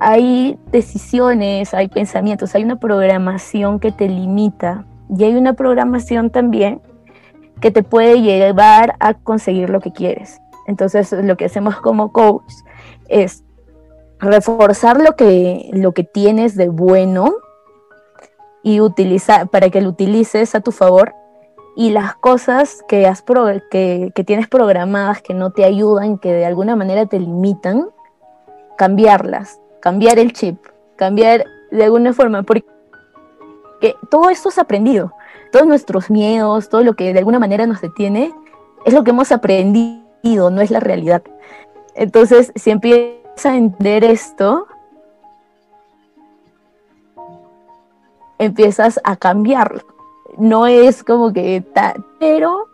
[0.01, 4.85] hay decisiones, hay pensamientos, hay una programación que te limita
[5.17, 6.81] y hay una programación también
[7.61, 10.41] que te puede llevar a conseguir lo que quieres.
[10.67, 12.53] Entonces, lo que hacemos como coach
[13.09, 13.45] es
[14.19, 17.35] reforzar lo que, lo que tienes de bueno
[18.63, 21.15] y utilizar para que lo utilices a tu favor
[21.77, 23.23] y las cosas que, has
[23.71, 27.89] que, que tienes programadas que no te ayudan, que de alguna manera te limitan,
[28.77, 30.57] cambiarlas cambiar el chip,
[30.97, 32.65] cambiar de alguna forma, porque
[34.11, 35.13] todo esto es aprendido,
[35.53, 38.33] todos nuestros miedos, todo lo que de alguna manera nos detiene,
[38.87, 41.23] es lo que hemos aprendido, no es la realidad.
[41.95, 44.67] Entonces, si empiezas a entender esto,
[48.39, 49.83] empiezas a cambiarlo.
[50.39, 51.63] No es como que,
[52.19, 52.69] pero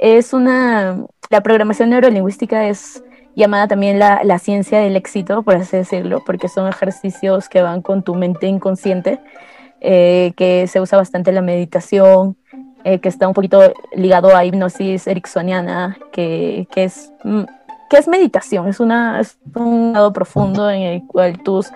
[0.00, 3.04] es una, la programación neurolingüística es
[3.36, 7.82] llamada también la, la, ciencia del éxito, por así decirlo, porque son ejercicios que van
[7.82, 9.20] con tu mente inconsciente,
[9.80, 12.36] eh, que se usa bastante la meditación,
[12.82, 17.42] eh, que está un poquito ligado a hipnosis ericksoniana, que, que, es, mm,
[17.90, 19.20] que es meditación, es, una,
[19.54, 21.70] un lado profundo en el cual tus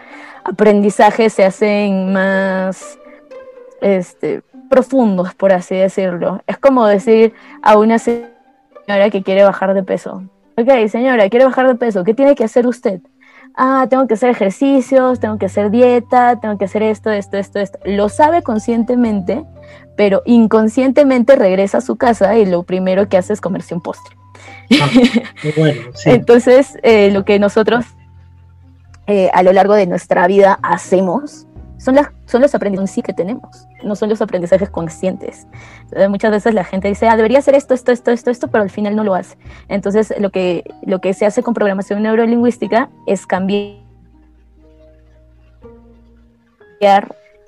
[0.44, 2.98] aprendizajes se hacen más
[3.82, 6.42] este, profundos, por así decirlo.
[6.46, 10.22] Es como decir a una señora que quiere bajar de peso
[10.60, 13.00] ok, señora, quiere bajar de peso, ¿qué tiene que hacer usted?
[13.54, 17.58] Ah, tengo que hacer ejercicios, tengo que hacer dieta, tengo que hacer esto, esto, esto,
[17.58, 17.78] esto.
[17.84, 19.44] Lo sabe conscientemente,
[19.96, 24.16] pero inconscientemente regresa a su casa y lo primero que hace es comerse un postre.
[24.80, 24.88] Ah,
[25.56, 26.10] bueno, sí.
[26.10, 27.84] Entonces, eh, lo que nosotros
[29.12, 31.46] eh, a lo largo de nuestra vida hacemos
[31.80, 35.46] son, las, son los aprendizajes que tenemos, no son los aprendizajes conscientes.
[36.10, 38.70] muchas veces la gente dice, ah, debería hacer esto, esto, esto, esto, esto, pero al
[38.70, 39.38] final no lo hace.
[39.68, 43.80] Entonces, lo que, lo que se hace con programación neurolingüística es cambiar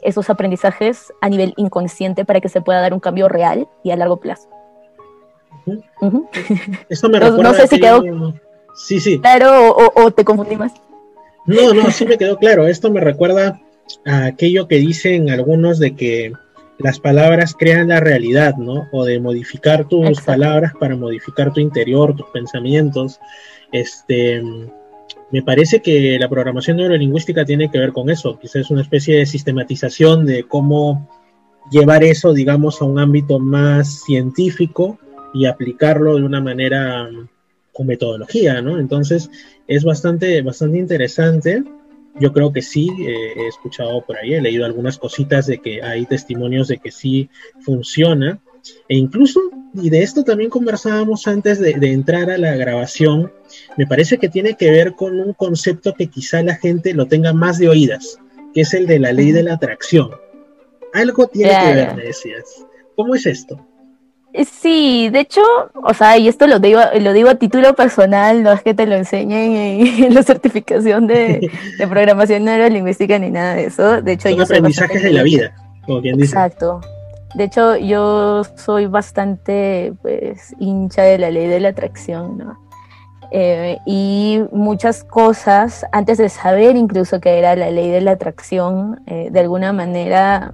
[0.02, 3.96] esos aprendizajes a nivel inconsciente para que se pueda dar un cambio real y a
[3.96, 4.48] largo plazo.
[6.88, 8.02] Eso me recuerda no, sé si quedó
[8.74, 9.20] sí, sí.
[9.20, 10.72] claro o, o te confundí más.
[11.44, 12.66] No, no, sí me quedó claro.
[12.66, 13.60] Esto me recuerda
[14.04, 16.32] a aquello que dicen algunos de que
[16.78, 18.88] las palabras crean la realidad, ¿no?
[18.92, 23.20] O de modificar tus palabras para modificar tu interior, tus pensamientos.
[23.70, 24.42] Este,
[25.30, 28.38] me parece que la programación neurolingüística tiene que ver con eso.
[28.38, 31.08] Quizás es una especie de sistematización de cómo
[31.70, 34.98] llevar eso, digamos, a un ámbito más científico
[35.32, 37.08] y aplicarlo de una manera
[37.72, 38.78] con metodología, ¿no?
[38.78, 39.30] Entonces,
[39.66, 41.64] es bastante, bastante interesante
[42.20, 45.82] yo creo que sí, eh, he escuchado por ahí, he leído algunas cositas de que
[45.82, 48.40] hay testimonios de que sí funciona.
[48.88, 49.40] E incluso,
[49.74, 53.32] y de esto también conversábamos antes de, de, entrar a la grabación,
[53.76, 57.32] me parece que tiene que ver con un concepto que quizá la gente lo tenga
[57.32, 58.18] más de oídas,
[58.54, 60.10] que es el de la ley de la atracción.
[60.92, 62.66] Algo tiene que ver, me decías.
[62.94, 63.66] ¿Cómo es esto?
[64.50, 65.42] Sí, de hecho,
[65.74, 68.86] o sea, y esto lo digo, lo digo a título personal, no es que te
[68.86, 71.50] lo enseñen en, la certificación de,
[71.88, 74.00] programación neurolingüística ni nada de eso.
[74.00, 76.34] De hecho, Son yo aprendizajes de la vida, como quien dice.
[76.34, 76.80] Exacto.
[77.34, 82.58] De hecho, yo soy bastante, pues, hincha de la ley de la atracción, ¿no?
[83.34, 89.00] Eh, y muchas cosas, antes de saber incluso que era la ley de la atracción,
[89.06, 90.52] eh, de alguna manera,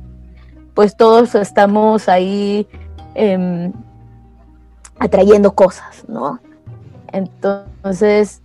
[0.74, 2.68] pues todos estamos ahí
[3.20, 3.72] Em,
[5.00, 6.38] atrayendo cosas, ¿no?
[7.12, 8.42] Entonces,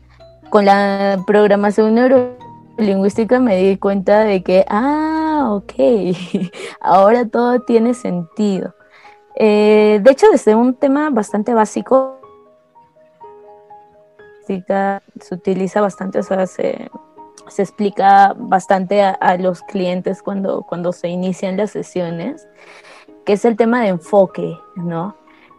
[0.50, 5.74] con la programación neurolingüística me di cuenta de que, ah, ok,
[6.82, 8.74] ahora todo tiene sentido.
[9.36, 12.20] Eh, de hecho, desde un tema bastante básico,
[14.48, 16.90] se utiliza bastante, o sea, se,
[17.60, 22.48] explica bastante a, los clientes cuando, cuando se inician las sesiones
[23.26, 25.16] que es el tema de enfoque, ¿no?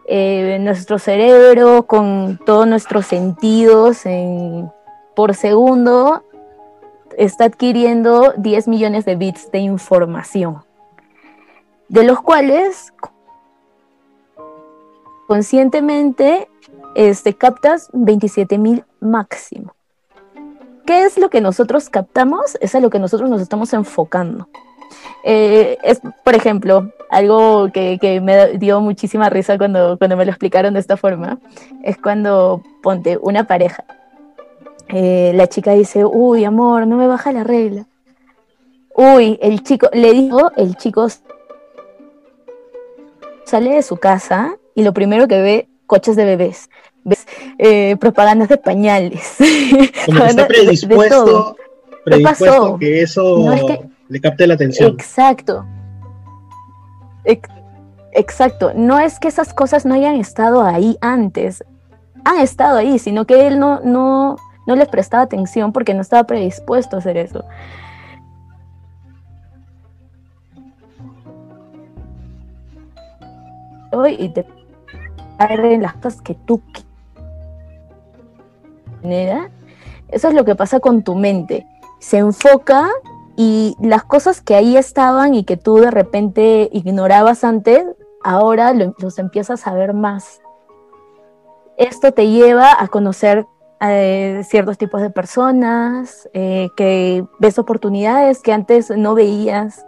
[0.07, 4.03] Eh, nuestro cerebro con todos nuestros sentidos
[5.15, 6.23] por segundo
[7.17, 10.63] está adquiriendo 10 millones de bits de información,
[11.87, 12.93] de los cuales
[15.27, 16.47] conscientemente
[16.93, 19.73] este, captas 27 mil máximo.
[20.85, 22.57] ¿Qué es lo que nosotros captamos?
[22.61, 24.47] Es a lo que nosotros nos estamos enfocando.
[25.23, 30.75] Eh, es, por ejemplo, algo que, me dio muchísima risa cuando, cuando me lo explicaron
[30.75, 31.39] de esta forma,
[31.83, 33.83] es cuando ponte una pareja.
[34.89, 37.87] Eh, la chica dice, uy, amor, no me baja la regla.
[38.95, 41.07] Uy, el chico, le dijo, el chico
[43.45, 46.69] sale de su casa y lo primero que ve, coches de bebés.
[47.03, 49.37] Ves eh, propagandas de pañales.
[50.05, 51.55] Como que está predispuesto,
[52.03, 53.43] predispuesto que eso
[54.09, 54.91] le capte la atención.
[54.91, 55.65] Exacto.
[58.17, 61.65] Exacto, no es que esas cosas no hayan estado ahí antes,
[62.23, 66.23] han estado ahí, sino que él no, no, no les prestaba atención porque no estaba
[66.23, 67.43] predispuesto a hacer eso.
[74.17, 74.45] Y te
[75.39, 76.61] en las cosas que tú
[80.09, 81.65] eso es lo que pasa con tu mente.
[81.99, 82.89] Se enfoca
[83.35, 87.85] y las cosas que ahí estaban y que tú de repente ignorabas antes,
[88.23, 90.41] ahora los empiezas a ver más.
[91.77, 93.45] Esto te lleva a conocer
[93.81, 99.85] eh, ciertos tipos de personas, eh, que ves oportunidades que antes no veías,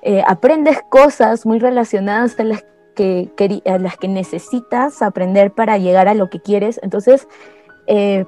[0.00, 2.64] eh, aprendes cosas muy relacionadas a las
[2.96, 3.30] que,
[3.66, 6.80] a las que necesitas aprender para llegar a lo que quieres.
[6.82, 7.28] Entonces,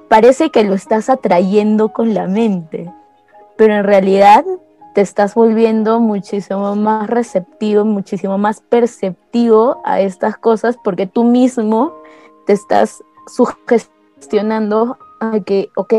[0.09, 2.91] parece que lo estás atrayendo con la mente
[3.61, 4.43] pero en realidad
[4.95, 11.93] te estás volviendo muchísimo más receptivo, muchísimo más perceptivo a estas cosas porque tú mismo
[12.47, 15.93] te estás sugestionando a que, ok,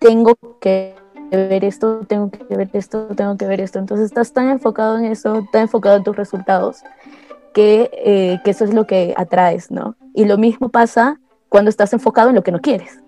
[0.00, 0.94] tengo que
[1.30, 3.78] ver esto, tengo que ver esto, tengo que ver esto.
[3.78, 6.82] Entonces estás tan enfocado en eso, tan enfocado en tus resultados,
[7.54, 9.96] que, eh, que eso es lo que atraes, ¿no?
[10.12, 13.01] Y lo mismo pasa cuando estás enfocado en lo que no quieres.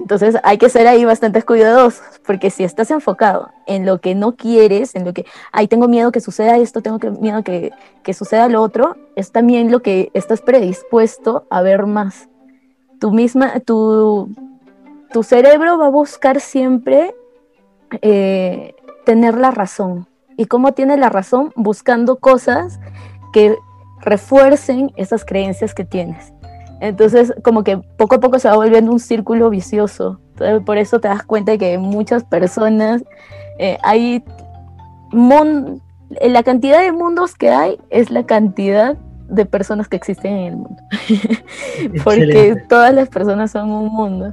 [0.00, 4.36] Entonces hay que ser ahí bastante cuidadosos, porque si estás enfocado en lo que no
[4.36, 8.48] quieres, en lo que, ay, tengo miedo que suceda esto, tengo miedo que, que suceda
[8.48, 12.28] lo otro, es también lo que estás predispuesto a ver más.
[13.00, 14.30] Tu misma, tu,
[15.12, 17.14] tu cerebro va a buscar siempre
[18.02, 20.06] eh, tener la razón.
[20.36, 21.52] ¿Y cómo tiene la razón?
[21.56, 22.78] Buscando cosas
[23.32, 23.56] que
[24.00, 26.32] refuercen esas creencias que tienes.
[26.80, 30.20] Entonces, como que poco a poco se va volviendo un círculo vicioso.
[30.64, 33.02] por eso te das cuenta de que muchas personas,
[33.58, 34.22] eh, hay
[35.10, 38.96] la cantidad de mundos que hay es la cantidad
[39.28, 40.82] de personas que existen en el mundo.
[42.04, 44.32] Porque todas las personas son un mundo.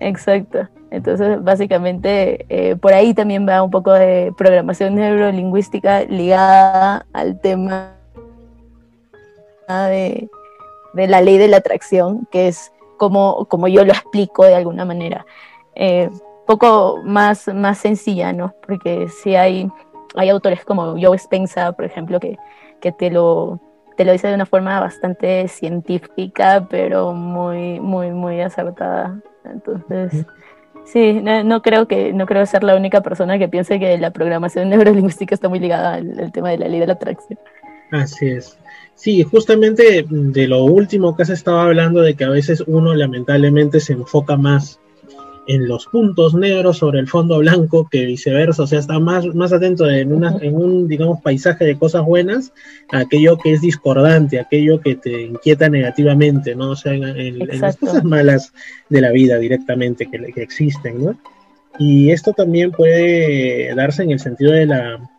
[0.00, 0.68] Exacto.
[0.90, 7.94] Entonces, básicamente, eh, por ahí también va un poco de programación neurolingüística ligada al tema
[9.66, 10.28] de
[10.94, 14.84] de la ley de la atracción, que es como, como yo lo explico de alguna
[14.84, 15.26] manera.
[15.74, 16.10] Eh,
[16.46, 18.54] poco más, más sencilla, ¿no?
[18.66, 19.68] Porque si hay,
[20.14, 22.38] hay autores como Joe Spencer, por ejemplo, que,
[22.80, 23.60] que te, lo,
[23.96, 29.20] te lo dice de una forma bastante científica, pero muy, muy, muy acertada.
[29.44, 30.26] Entonces,
[30.84, 34.68] Sí, no, creo que no creo ser la única persona que piense que la programación
[34.68, 37.38] neurolingüística está muy ligada al, tema de la ley de la atracción.
[37.90, 38.58] Así es.
[38.94, 43.80] Sí, justamente de lo último que se estaba hablando de que a veces uno lamentablemente
[43.80, 44.80] se enfoca más
[45.46, 49.52] en los puntos negros sobre el fondo blanco que viceversa, o sea, está más, más
[49.52, 52.52] atento en, una, en un, digamos, paisaje de cosas buenas
[52.90, 56.70] a aquello que es discordante, aquello que te inquieta negativamente, ¿no?
[56.70, 58.52] O sea, en, las cosas malas
[58.88, 61.18] de la vida directamente que, que existen, ¿no?
[61.78, 65.10] Y esto también puede darse en el sentido de la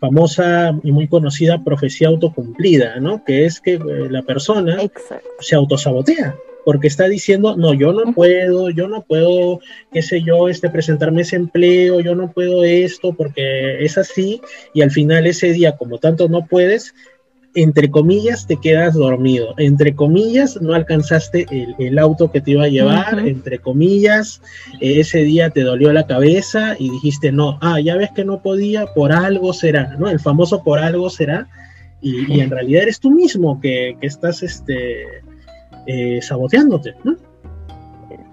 [0.00, 3.22] famosa y muy conocida profecía autocumplida, ¿no?
[3.24, 4.78] Que es que eh, la persona
[5.40, 6.34] se autosabotea
[6.64, 9.60] porque está diciendo, no, yo no puedo, yo no puedo,
[9.92, 14.40] qué sé yo, este, presentarme ese empleo, yo no puedo esto, porque es así,
[14.74, 16.94] y al final ese día, como tanto no puedes,
[17.54, 21.46] entre comillas, te quedas dormido, entre comillas, no alcanzaste
[21.78, 24.40] el, auto que te iba a llevar, entre comillas,
[24.80, 28.40] eh, ese día te dolió la cabeza y dijiste, no, ah, ya ves que no
[28.40, 30.08] podía, por algo será, ¿no?
[30.08, 31.48] El famoso por algo será,
[32.00, 35.04] y, y en realidad eres tú mismo que, que estás, este,
[35.86, 37.16] eh, saboteándote, ¿no?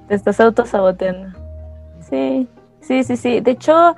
[0.07, 1.37] Te estás autosaboteando.
[2.09, 2.47] Sí,
[2.81, 3.39] sí, sí, sí.
[3.39, 3.95] De hecho,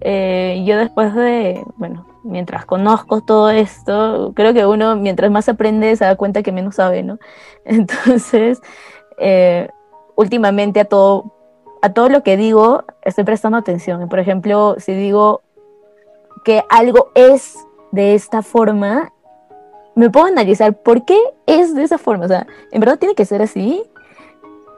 [0.00, 5.96] eh, yo después de, bueno, mientras conozco todo esto, creo que uno, mientras más aprende,
[5.96, 7.18] se da cuenta que menos sabe, ¿no?
[7.64, 8.60] Entonces,
[9.18, 9.68] eh,
[10.16, 11.32] últimamente a todo,
[11.82, 14.08] a todo lo que digo, estoy prestando atención.
[14.08, 15.42] Por ejemplo, si digo
[16.44, 17.56] que algo es
[17.92, 19.12] de esta forma,
[19.94, 22.24] me puedo analizar por qué es de esa forma.
[22.24, 23.82] O sea, en verdad tiene que ser así.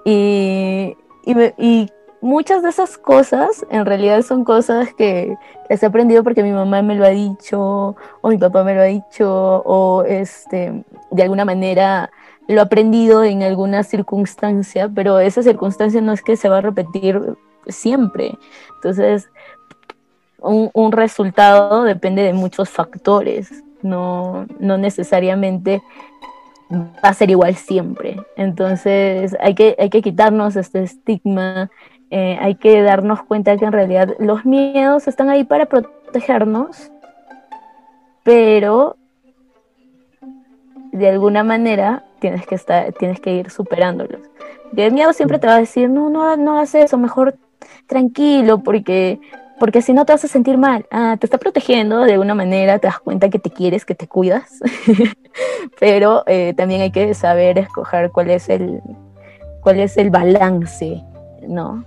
[0.05, 1.91] Y, y,
[2.25, 5.37] muchas de esas cosas en realidad son cosas que
[5.69, 8.87] he aprendido porque mi mamá me lo ha dicho, o mi papá me lo ha
[8.87, 12.11] dicho, o este, de alguna manera
[12.49, 16.63] lo he aprendido en alguna circunstancia, pero esa circunstancia no es que se va a
[16.63, 17.37] repetir
[17.69, 18.39] siempre.
[18.77, 19.29] Entonces,
[20.39, 25.83] un, un resultado depende de muchos factores no, no necesariamente
[26.73, 28.17] va a ser igual siempre.
[28.37, 31.71] Entonces hay que, hay que quitarnos este estigma,
[32.11, 36.91] eh, hay que darnos cuenta que en realidad los miedos están ahí para protegernos,
[38.23, 38.97] pero
[40.93, 44.21] de alguna manera tienes que, estar, tienes que ir superándolos.
[44.77, 47.37] el miedo siempre te va a decir, no, no, no hagas eso, mejor
[47.87, 49.21] tranquilo, porque
[49.59, 50.87] porque si no te vas a sentir mal.
[50.91, 54.09] Ah, te está protegiendo de alguna manera, te das cuenta que te quieres, que te
[54.09, 54.61] cuidas,
[55.81, 58.83] pero eh, también hay que saber escoger cuál es el,
[59.61, 61.03] cuál es el balance,
[61.47, 61.85] ¿no?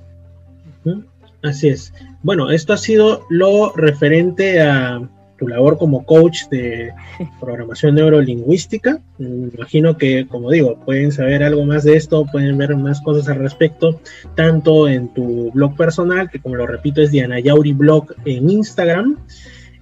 [1.43, 1.93] Así es.
[2.23, 5.01] Bueno, esto ha sido lo referente a
[5.37, 6.91] tu labor como coach de
[7.39, 8.99] programación neurolingüística.
[9.17, 13.29] Me imagino que, como digo, pueden saber algo más de esto, pueden ver más cosas
[13.29, 14.01] al respecto,
[14.35, 19.17] tanto en tu blog personal, que como lo repito es Diana Yauri Blog en Instagram,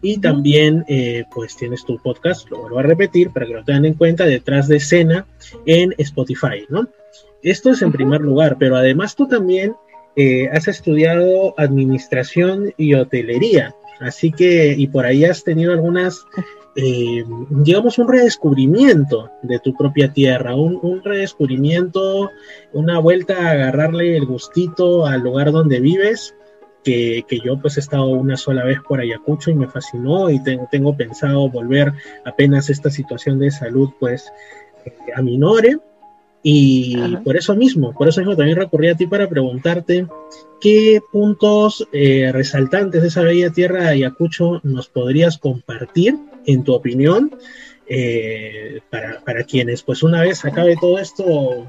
[0.01, 3.85] y también eh, pues tienes tu podcast, lo vuelvo a repetir para que lo tengan
[3.85, 5.25] en cuenta, detrás de escena
[5.65, 6.87] en Spotify, ¿no?
[7.41, 9.75] Esto es en primer lugar, pero además tú también
[10.15, 13.75] eh, has estudiado administración y hotelería.
[13.99, 16.25] Así que, y por ahí has tenido algunas,
[16.75, 22.29] eh, digamos, un redescubrimiento de tu propia tierra, un, redescubrimiento,
[22.73, 26.35] una vuelta a agarrarle el gustito al lugar donde vives.
[26.83, 30.95] Que, yo pues he estado una sola vez por Ayacucho y me fascinó y tengo
[30.95, 31.91] pensado volver
[32.25, 34.31] apenas esta situación de salud pues
[34.85, 35.79] eh, aminore
[36.47, 40.05] y por eso mismo, por eso mismo también recurrí a ti para preguntarte
[40.61, 46.75] qué puntos eh, resaltantes de esa bella tierra de Ayacucho nos podrías compartir, en tu
[46.75, 47.35] opinión,
[47.89, 51.65] eh, para, quienes, pues una vez acabe todo esto,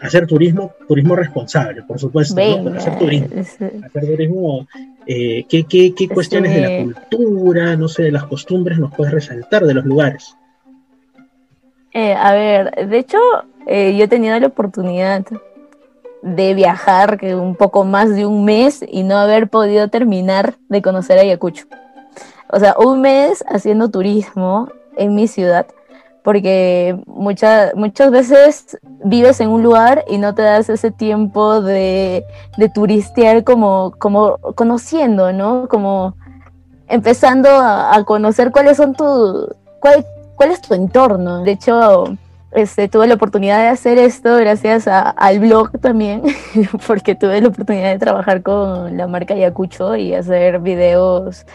[0.00, 2.40] hacer turismo, turismo responsable, por supuesto,
[2.76, 4.68] hacer turismo, hacer turismo
[5.08, 9.12] eh, ¿qué, qué, qué cuestiones de la cultura, no sé, de las costumbres nos puedes
[9.12, 10.36] resaltar de los lugares?
[11.92, 13.18] a ver, de hecho,
[13.66, 15.24] eh, yo he tenido la oportunidad
[16.22, 21.18] de viajar un poco más de un mes y no haber podido terminar de conocer
[21.18, 21.66] Ayacucho.
[22.52, 25.66] O sea, un mes haciendo turismo en mi ciudad,
[26.22, 32.24] porque muchas muchas veces vives en un lugar y no te das ese tiempo de,
[32.58, 35.68] de turistear como, como conociendo, ¿no?
[35.68, 36.14] Como
[36.88, 39.48] empezando a, conocer cuáles son tu,
[39.80, 40.04] cuál,
[40.34, 41.42] cuál es tu entorno.
[41.42, 42.04] De hecho,
[42.52, 46.22] este, tuve la oportunidad de hacer esto gracias al blog también,
[46.86, 51.46] porque tuve la oportunidad de trabajar con la marca Yacucho y hacer videos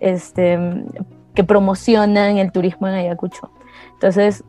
[0.00, 0.58] este,
[1.34, 3.50] que promocionan el turismo en Ayacucho.
[3.94, 4.42] Entonces,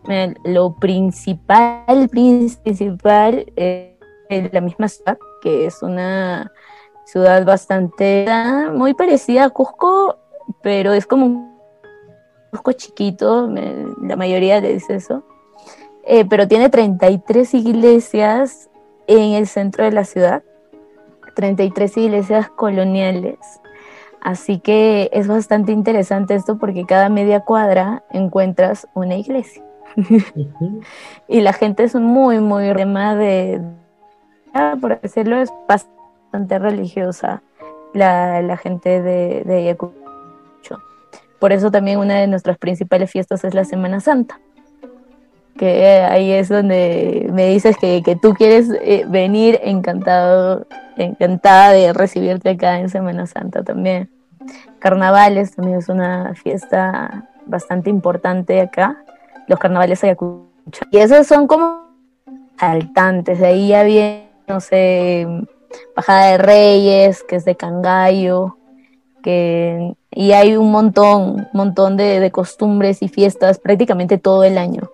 [0.43, 6.51] lo principal, principal es la misma ciudad, que es una
[7.05, 8.25] ciudad bastante,
[8.73, 10.17] muy parecida a Cusco,
[10.63, 11.53] pero es como un
[12.49, 13.47] Cusco chiquito,
[14.01, 15.23] la mayoría le dice eso,
[16.05, 18.69] eh, pero tiene 33 iglesias
[19.07, 20.43] en el centro de la ciudad,
[21.35, 23.37] 33 iglesias coloniales.
[24.21, 29.63] Así que es bastante interesante esto porque cada media cuadra encuentras una iglesia.
[31.27, 33.61] y la gente es muy, muy rema de,
[34.79, 37.43] por decirlo, es bastante religiosa
[37.93, 40.79] la, la gente de, de Ayacucho.
[41.39, 44.39] Por eso también una de nuestras principales fiestas es la Semana Santa.
[45.57, 50.65] Que ahí es donde me dices que, que tú quieres eh, venir encantado,
[50.97, 54.09] encantada de recibirte acá en Semana Santa también.
[54.79, 59.03] Carnavales también es una fiesta bastante importante acá
[59.47, 60.85] los carnavales Ayacucho.
[60.91, 61.83] Y esos son como
[62.57, 65.27] saltantes, de ahí ya viene, no sé,
[65.95, 68.57] Bajada de Reyes, que es de Cangallo,
[69.23, 74.89] que, y hay un montón, montón de, de costumbres y fiestas prácticamente todo el año.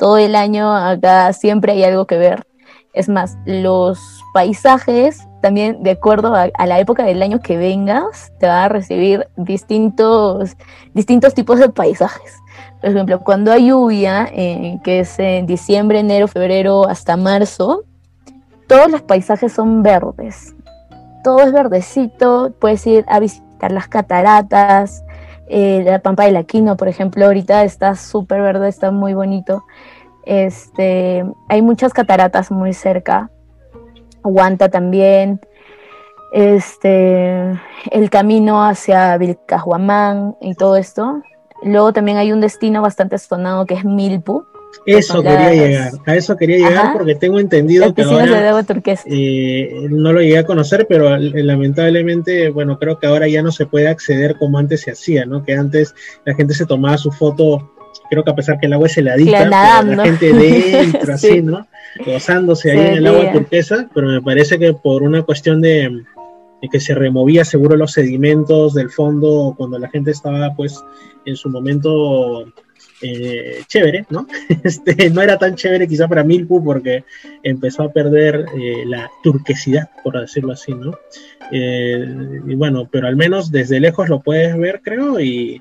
[0.00, 2.46] Todo el año acá siempre hay algo que ver.
[2.94, 4.00] Es más, los
[4.32, 9.28] paisajes, también de acuerdo a, la época del año que vengas, te va a recibir
[9.36, 10.56] distintos,
[10.94, 12.38] distintos tipos de paisajes.
[12.80, 17.84] Por ejemplo, cuando hay lluvia, eh, que es en diciembre, enero, febrero hasta marzo,
[18.68, 20.54] todos los paisajes son verdes.
[21.22, 25.04] Todo es verdecito, puedes ir a visitar las cataratas,
[25.52, 29.64] eh, la Pampa de la Quino, por ejemplo, ahorita está súper verde, está muy bonito.
[30.24, 33.30] Este, hay muchas cataratas muy cerca,
[34.22, 35.40] Aguanta también,
[36.32, 37.58] este,
[37.90, 41.22] el camino hacia Vilcajuamán y todo esto,
[41.62, 44.44] Luego también hay un destino bastante sonado que es Milpu.
[44.86, 48.62] Eso quería llegar, a eso quería llegar porque tengo entendido que ahora
[49.06, 53.66] eh, no lo llegué a conocer, pero lamentablemente, bueno, creo que ahora ya no se
[53.66, 55.42] puede acceder como antes se hacía, ¿no?
[55.42, 55.92] Que antes
[56.24, 57.72] la gente se tomaba su foto,
[58.08, 61.66] creo que a pesar que el agua es heladita, la gente dentro, así, ¿no?
[62.04, 66.04] Gozándose ahí en el agua turquesa, pero me parece que por una cuestión de,
[66.62, 70.82] de que se removía seguro los sedimentos del fondo cuando la gente estaba pues
[71.24, 72.46] en su momento
[73.02, 74.26] eh, chévere, ¿no?
[74.64, 77.04] Este, no era tan chévere quizá para Milpu porque
[77.42, 80.92] empezó a perder eh, la turquesidad, por decirlo así, ¿no?
[81.50, 82.04] Eh,
[82.46, 85.60] y bueno, pero al menos desde lejos lo puedes ver, creo, y,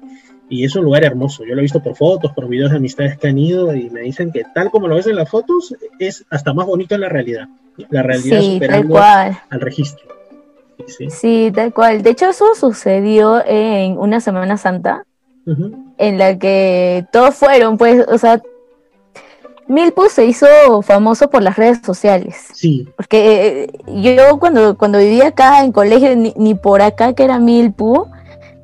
[0.50, 1.44] y, es un lugar hermoso.
[1.46, 4.02] Yo lo he visto por fotos, por videos de amistades que han ido y me
[4.02, 7.10] dicen que tal como lo ves en las fotos, es hasta más bonito en la
[7.10, 7.48] realidad.
[7.90, 10.08] La realidad sí, superando al registro.
[10.88, 11.10] Sí.
[11.10, 12.02] sí, tal cual.
[12.04, 15.04] De hecho, eso sucedió en una Semana Santa
[15.98, 18.42] en la que todos fueron, pues, o sea,
[19.70, 20.48] Milpu se hizo
[20.82, 22.36] famoso por las redes sociales.
[22.54, 22.88] Sí.
[22.98, 23.72] Porque eh,
[24.02, 28.08] yo cuando, cuando vivía acá en colegio, ni, por acá que era Milpu,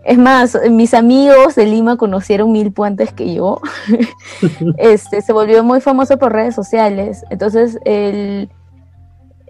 [0.05, 3.59] es más, mis amigos de Lima conocieron Milpu antes que yo.
[4.77, 7.25] este, se volvió muy famoso por redes sociales.
[7.31, 8.49] Entonces, el,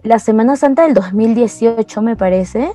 [0.02, 2.72] la Semana Santa del 2018, me parece,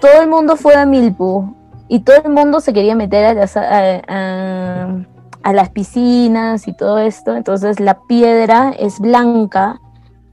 [0.00, 1.54] todo el mundo fue a Milpu
[1.86, 7.36] y todo el mundo se quería meter a las, a, las piscinas y todo esto.
[7.36, 9.80] Entonces la piedra es blanca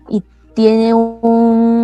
[0.08, 0.24] y
[0.56, 1.83] tiene un,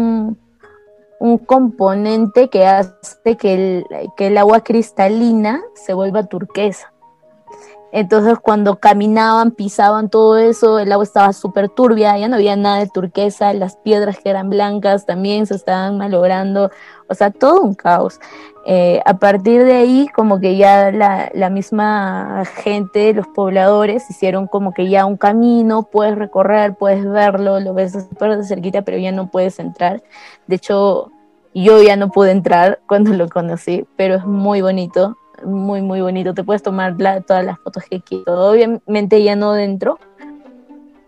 [1.19, 6.93] un componente que hace que el, que el agua cristalina se vuelva turquesa.
[7.91, 12.77] Entonces cuando caminaban, pisaban todo eso, el agua estaba súper turbia, ya no había nada
[12.79, 16.69] de turquesa, las piedras que eran blancas también se estaban malogrando,
[17.07, 18.19] o sea, todo un caos.
[18.65, 24.45] Eh, a partir de ahí, como que ya la, la, misma gente, los pobladores, hicieron
[24.45, 28.99] como que ya un camino, puedes recorrer, puedes verlo, lo ves súper de cerquita, pero
[28.99, 30.03] ya no puedes entrar.
[30.45, 31.11] De hecho,
[31.55, 36.33] yo ya no pude entrar cuando lo conocí, pero es muy bonito muy, muy bonito.
[36.33, 38.27] Te puedes tomar todas las fotos que quieras.
[38.27, 39.99] Obviamente ya no dentro,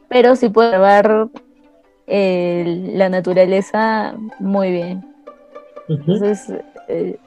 [0.07, 1.27] pero sí puedes ver
[2.07, 5.05] eh, la naturaleza muy bien.
[5.88, 6.53] Entonces,
[6.88, 7.17] eh,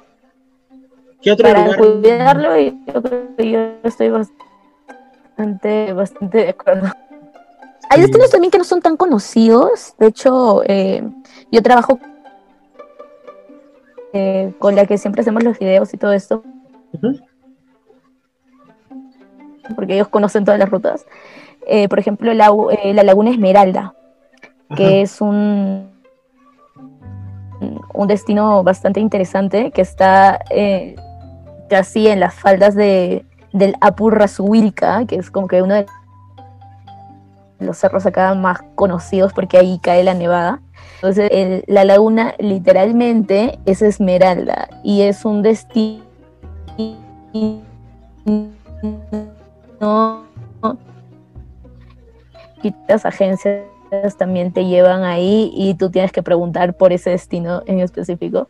[1.22, 1.78] ¿Qué otro para lugar?
[1.78, 6.88] cuidarlo, y yo creo que yo estoy bastante, bastante de acuerdo.
[7.90, 9.94] Hay destinos también que no son tan conocidos.
[9.98, 11.02] De hecho, eh,
[11.50, 11.98] yo trabajo
[14.12, 16.44] eh, con la que siempre hacemos los videos y todo esto,
[19.74, 21.07] porque ellos conocen todas las rutas.
[21.66, 22.51] Eh, por ejemplo, la,
[22.82, 23.95] eh, la, Laguna Esmeralda,
[24.76, 25.90] que es un,
[27.95, 30.97] un destino bastante interesante que está eh,
[31.70, 35.86] casi en las faldas de, del Apurrazuilca, que es como que uno de
[37.61, 40.61] los cerros acá más conocidos porque ahí cae la nevada.
[40.97, 46.03] Entonces, la laguna literalmente es Esmeralda y es un destino
[46.79, 46.97] y
[52.89, 53.64] las agencias
[54.18, 58.49] también te llevan ahí y tú tienes que preguntar por ese destino en específico.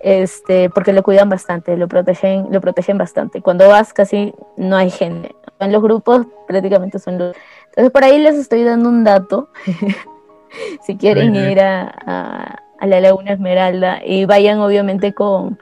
[0.00, 3.42] Este, porque lo cuidan bastante, lo protegen, lo protegen bastante.
[3.42, 5.34] Cuando vas casi no hay gente.
[5.58, 7.36] En los grupos prácticamente son los.
[7.66, 9.48] Entonces por ahí les estoy dando un dato.
[10.82, 15.58] si quieren ir a, la Laguna Esmeralda y vayan obviamente con,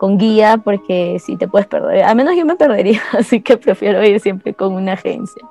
[0.00, 2.04] con guía porque si te puedes perder.
[2.04, 5.42] Al menos yo me perdería, así que prefiero ir siempre con una agencia.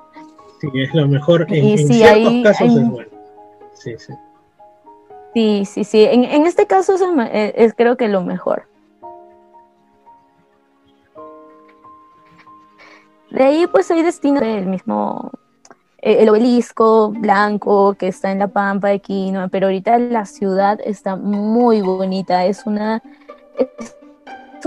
[0.60, 1.46] Sí, es lo mejor.
[1.48, 3.10] En, ciertos casos es bueno.
[3.74, 4.12] Sí, sí.
[5.34, 6.02] Sí, sí, sí.
[6.02, 6.96] En, este caso
[7.32, 8.64] eh, es, creo que lo mejor.
[13.30, 15.30] De ahí pues hay destino del mismo,
[15.98, 20.80] eh, el obelisco blanco que está en la Pampa de Quinoa, pero ahorita la ciudad
[20.84, 23.00] está muy bonita, es una,
[23.56, 23.94] es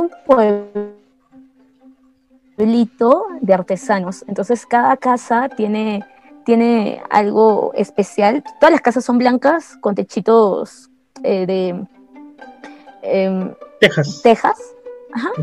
[0.01, 0.93] un pueblo
[3.41, 4.23] de artesanos.
[4.27, 6.03] Entonces cada casa tiene,
[6.45, 8.43] tiene algo especial.
[8.59, 10.89] Todas las casas son blancas con techitos
[11.23, 11.85] eh, de
[13.01, 14.21] em, Texas.
[14.21, 14.57] Tejas.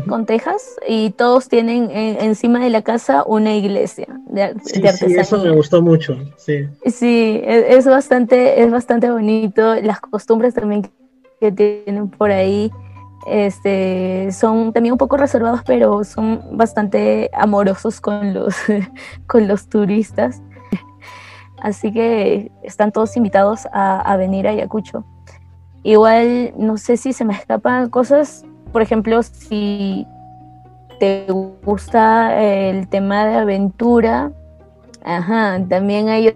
[0.09, 5.37] con tejas y todos tienen encima de la casa una iglesia de, sí, Sí, eso
[5.37, 6.67] me gustó mucho, sí.
[6.85, 10.91] Sí, es, es, bastante, es bastante bonito, las costumbres también
[11.39, 12.69] que tienen por ahí
[13.25, 18.55] este, son también un poco reservados, pero son bastante amorosos con los,
[19.27, 20.41] con los turistas.
[21.61, 25.05] Así que están todos invitados a, venir a Ayacucho.
[25.83, 30.07] Igual, no sé si se me escapan cosas, por ejemplo, si
[30.99, 31.27] te
[31.63, 34.31] gusta el tema de aventura,
[35.03, 36.35] ajá, también hay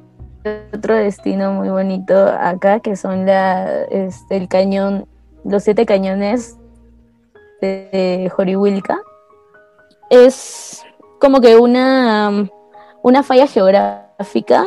[0.74, 5.08] otro destino muy bonito acá, que son la, este, el cañón,
[5.44, 6.58] los siete cañones
[7.66, 9.01] de Joriwilca
[10.09, 10.84] es
[11.20, 12.49] como que una,
[13.01, 14.66] una falla geográfica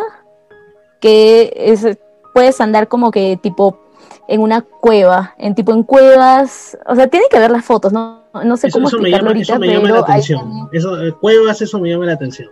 [1.01, 1.87] que es,
[2.35, 3.79] puedes andar como que tipo
[4.27, 8.25] en una cueva, en tipo en cuevas, o sea, tiene que ver las fotos, no,
[8.45, 10.69] no sé cómo eso me llama, eso me llama la atención.
[10.73, 12.51] Eso, eh, cuevas, eso me llama la atención.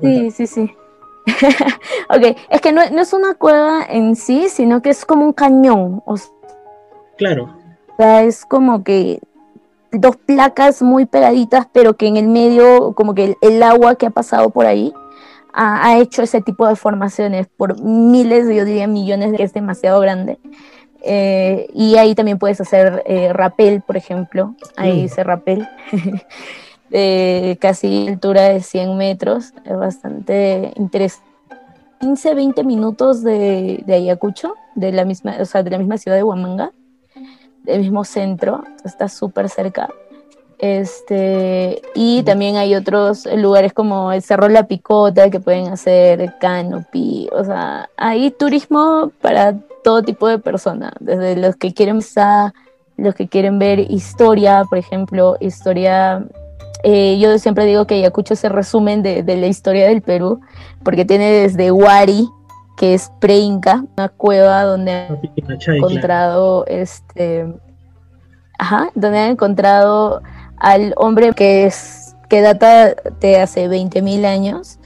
[0.00, 0.74] sí, sí, sí.
[2.08, 5.32] ok, es que no, no, es una cueva en sí, sino que es como un
[5.32, 6.02] cañón.
[7.16, 7.59] claro
[8.02, 9.20] es como que
[9.92, 14.10] dos placas muy pegaditas, pero que en el medio, como que el, agua que ha
[14.10, 14.92] pasado por ahí
[15.52, 20.38] ha, hecho ese tipo de formaciones por miles, yo diría millones, que es demasiado grande.
[21.02, 24.54] Eh, y ahí también puedes hacer eh, rapel, por ejemplo.
[24.76, 25.68] Ahí dice rapel.
[26.90, 29.54] de casi altura de 100 metros.
[29.64, 31.28] Es bastante interesante.
[32.00, 36.16] 15, 20 minutos de, de Ayacucho, de la misma, o sea, de la misma ciudad
[36.16, 36.72] de Huamanga
[37.74, 39.88] el mismo centro, está súper cerca.
[40.58, 47.30] Este, y también hay otros lugares como el Cerro La Picota que pueden hacer canopy,
[47.32, 52.00] o sea, hay turismo para todo tipo de personas, desde los que quieren
[52.98, 56.26] los que quieren ver historia, por ejemplo, historia,
[56.82, 60.42] eh, yo siempre digo que Ayacucho se resumen de, de la historia del Perú,
[60.84, 62.28] porque tiene desde Huari,
[62.80, 65.20] que es pre-Inca, una cueva donde han
[65.76, 67.46] encontrado este
[68.58, 70.22] ajá, donde han encontrado
[70.56, 74.78] al hombre que es que data de hace 20.000 años.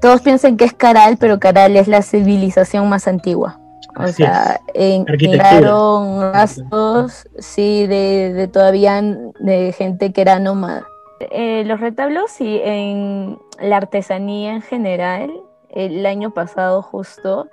[0.00, 3.58] Todos piensan que es Caral, pero Caral es la civilización más antigua.
[3.96, 9.02] O sea, encontraron rastros, sí, de, de, todavía
[9.40, 10.86] de gente que era nómada.
[11.32, 15.32] Eh, los retablos y en la artesanía en general
[15.72, 17.48] el año pasado justo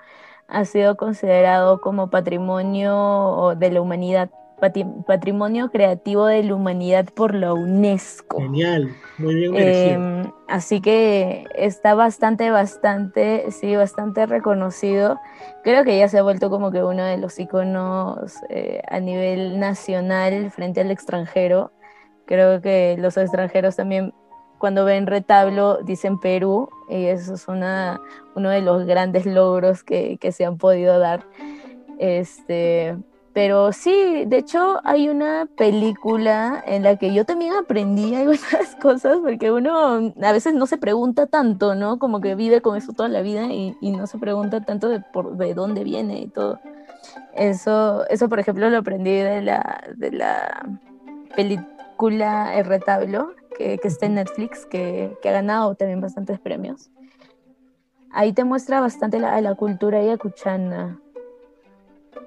[0.50, 4.30] ha sido considerado como patrimonio de la humanidad,
[5.08, 8.42] patrimonio creativo de la humanidad por la UNESCO.
[8.42, 15.20] Genial, muy bien em, así que está bastante, bastante, sí, bastante reconocido.
[15.64, 19.60] Creo que ya se ha vuelto como que uno de los iconos eh, a nivel
[19.60, 21.72] nacional frente al extranjero.
[22.26, 24.14] Creo que los extranjeros también
[24.60, 28.00] cuando ven retablo dicen Perú y eso es una,
[28.36, 31.26] uno de los grandes logros que, que, se han podido dar.
[31.98, 32.96] Este,
[33.34, 39.18] pero sí, de hecho hay una película en la que yo también aprendí algunas cosas
[39.24, 42.00] porque uno a veces no se pregunta tanto, ¿no?
[42.00, 45.00] Como que vive con eso toda la vida y, y no se pregunta tanto de,
[45.00, 46.60] por, de dónde viene y todo.
[47.34, 50.68] Eso, eso, por ejemplo, lo aprendí de la, de la
[51.36, 56.90] película El Retablo, que, está en Netflix, que, ha ganado también bastantes premios.
[58.12, 61.00] Ahí te muestra bastante la, la cultura ayacuchana.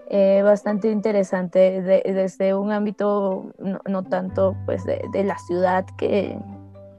[0.08, 3.52] eh, bastante interesante desde un ámbito
[3.88, 6.38] no, tanto pues de, la ciudad que,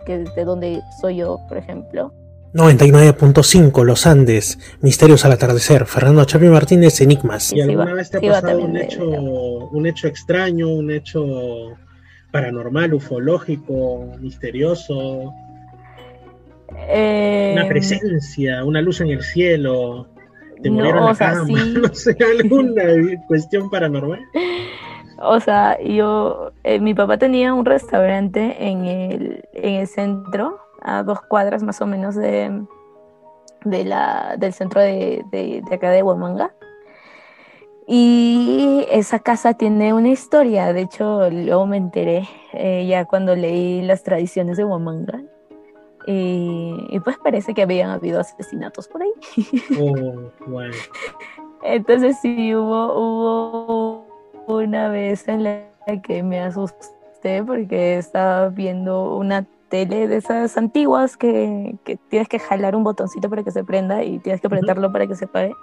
[0.06, 2.12] que de donde soy yo, por ejemplo.
[2.54, 7.52] 99.5 Los Andes, Misterios al atardecer, Fernando Chapi Martínez, Enigmas.
[7.52, 11.76] ¿Y alguna vez te ha pasado un hecho, un hecho extraño, un hecho
[12.34, 15.32] paranormal, ufológico, misterioso?
[16.90, 20.08] Eh, una presencia, una luz en el cielo,
[20.64, 21.46] te no, la cama,
[21.82, 22.84] no sé, alguna
[23.28, 24.20] cuestión paranormal.
[25.20, 31.04] O sea, yo, eh, mi papá tenía un restaurante en el, en el centro a
[31.04, 32.64] dos cuadras más o menos de,
[33.64, 36.52] de la, del centro de, de, acá de Huamanga.
[37.88, 43.82] Y esa casa tiene una historia, de hecho luego me enteré eh, ya cuando leí
[43.82, 45.22] las tradiciones de Huamanga.
[46.06, 49.12] Y, pues parece que habían habido asesinatos por ahí.
[49.80, 50.76] Oh, bueno.
[51.64, 54.06] Entonces sí, hubo, hubo
[54.48, 55.62] una vez en la
[56.04, 61.76] que me asusté porque estaba viendo una tele de esas antiguas que,
[62.10, 65.16] tienes que jalar un botoncito para que se prenda y tienes que apretarlo para que
[65.16, 65.54] se apague.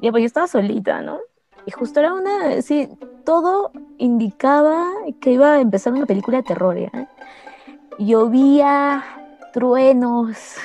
[0.00, 1.18] Y pues yo estaba solita, ¿no?
[1.66, 2.88] Y justo era una, sí,
[3.24, 4.86] todo indicaba
[5.20, 6.76] que iba a empezar una película de terror.
[7.98, 9.02] Llovía,
[9.52, 10.56] truenos,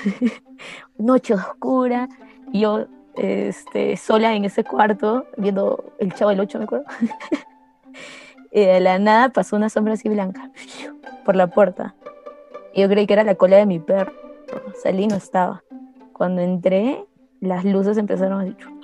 [0.98, 2.10] noche oscura,
[2.52, 6.86] yo este, sola en ese cuarto, viendo el chavo del 8, me acuerdo.
[8.52, 10.52] y de la nada pasó una sombra así blanca
[11.26, 11.96] por la puerta.
[12.76, 14.14] Yo creí que era la cola de mi perro.
[14.82, 15.64] Salí no estaba.
[16.14, 17.06] Cuando entré,
[17.40, 18.79] las luces empezaron a...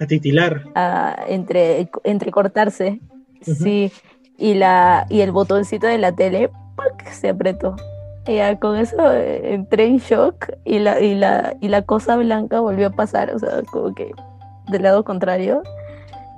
[0.00, 0.64] A titilar.
[0.74, 3.00] A entre, entrecortarse.
[3.42, 3.92] Sí.
[4.38, 6.50] Y, la, y el botoncito de la tele
[7.10, 7.76] se apretó.
[8.26, 12.16] Y ya con eso eh, entré en shock y la, y, la, y la cosa
[12.16, 14.12] blanca volvió a pasar, o sea, como que
[14.68, 15.62] del lado contrario.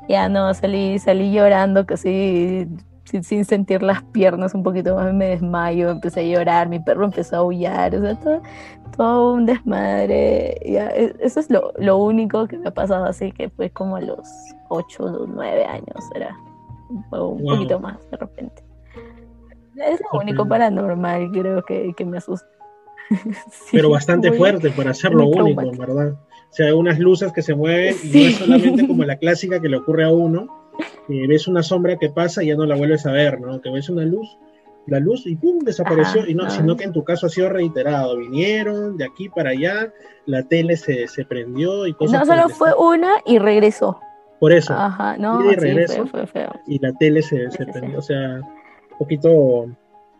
[0.08, 2.68] Ya no, salí, salí llorando casi
[3.04, 7.36] sin, sentir las piernas un poquito más, me desmayo, empecé a llorar, mi perro empezó
[7.36, 8.42] a aullar, o sea, todo,
[8.96, 10.60] todo un desmadre.
[10.64, 13.96] Ya, e, eso es lo, lo, único que me ha pasado así, que fue como
[13.96, 14.28] a los
[14.68, 16.36] 8 o 9 años, era
[16.88, 18.64] un, poquito más de repente.
[19.76, 22.46] Es lo único paranormal, creo que, que me asusta.
[23.72, 26.12] Pero bastante fuerte para ser lo único, ¿verdad?
[26.12, 29.68] O sea, unas luces que se mueven y no es solamente como la clásica que
[29.68, 30.63] le ocurre a uno,
[31.08, 33.60] ves una sombra que pasa y ya no la vuelves a ver, ¿no?
[33.60, 34.38] Que ves una luz,
[34.86, 35.60] la luz y ¡pum!
[35.60, 39.50] desapareció, y no, sino que en tu caso ha sido reiterado, vinieron de aquí para
[39.50, 39.92] allá,
[40.26, 44.00] la tele se, se prendió y cosas No solo fue una y regresó.
[44.40, 44.74] Por eso.
[44.74, 46.52] Ajá, no, y regresó, fue, feo.
[46.66, 49.66] Y la tele se, se prendió, o sea, un poquito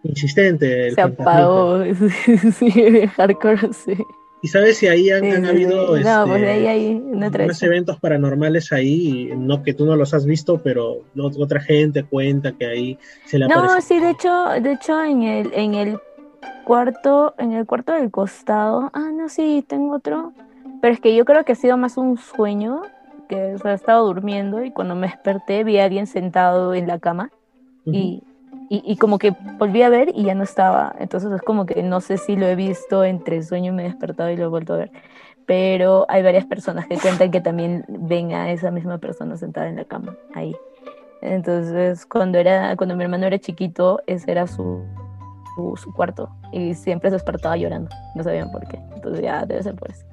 [0.03, 0.89] insistente.
[0.89, 1.83] El se apagó,
[2.53, 3.97] sí, hardcore, sí.
[4.45, 9.97] ¿Y sabes si ahí han, habido este, unos eventos paranormales ahí, no que tú no
[9.97, 14.49] los has visto, pero otra gente cuenta que ahí se le No, sí, de hecho,
[14.61, 15.99] de hecho en el en el
[16.67, 20.35] cuarto, en el cuarto del costado, ah, no, sí, tengo otro,
[20.83, 22.83] pero es que yo creo que ha sido más un sueño,
[23.31, 27.31] que o estaba durmiendo y cuando me desperté vi a alguien sentado en la cama
[27.87, 28.23] y
[28.69, 30.95] y, como que volví a ver y ya no estaba.
[30.99, 33.89] Entonces es como que no sé si lo he visto entre sueño y me he
[33.89, 34.91] despertado y lo he vuelto a ver.
[35.47, 39.77] Pero hay varias personas que cuentan que también ven a esa misma persona sentada en
[39.77, 40.57] la cama, ahí.
[41.21, 44.85] Entonces, cuando, era, cuando mi hermano era chiquito, ese era su,
[45.77, 46.31] su, cuarto.
[46.53, 47.91] Y siempre se despertaba llorando.
[48.15, 48.79] No sabían por qué.
[48.95, 50.05] Entonces ya debe ser por eso.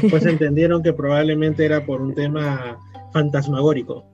[0.00, 2.78] Después entendieron que probablemente era por un tema
[3.12, 4.04] fantasmagórico.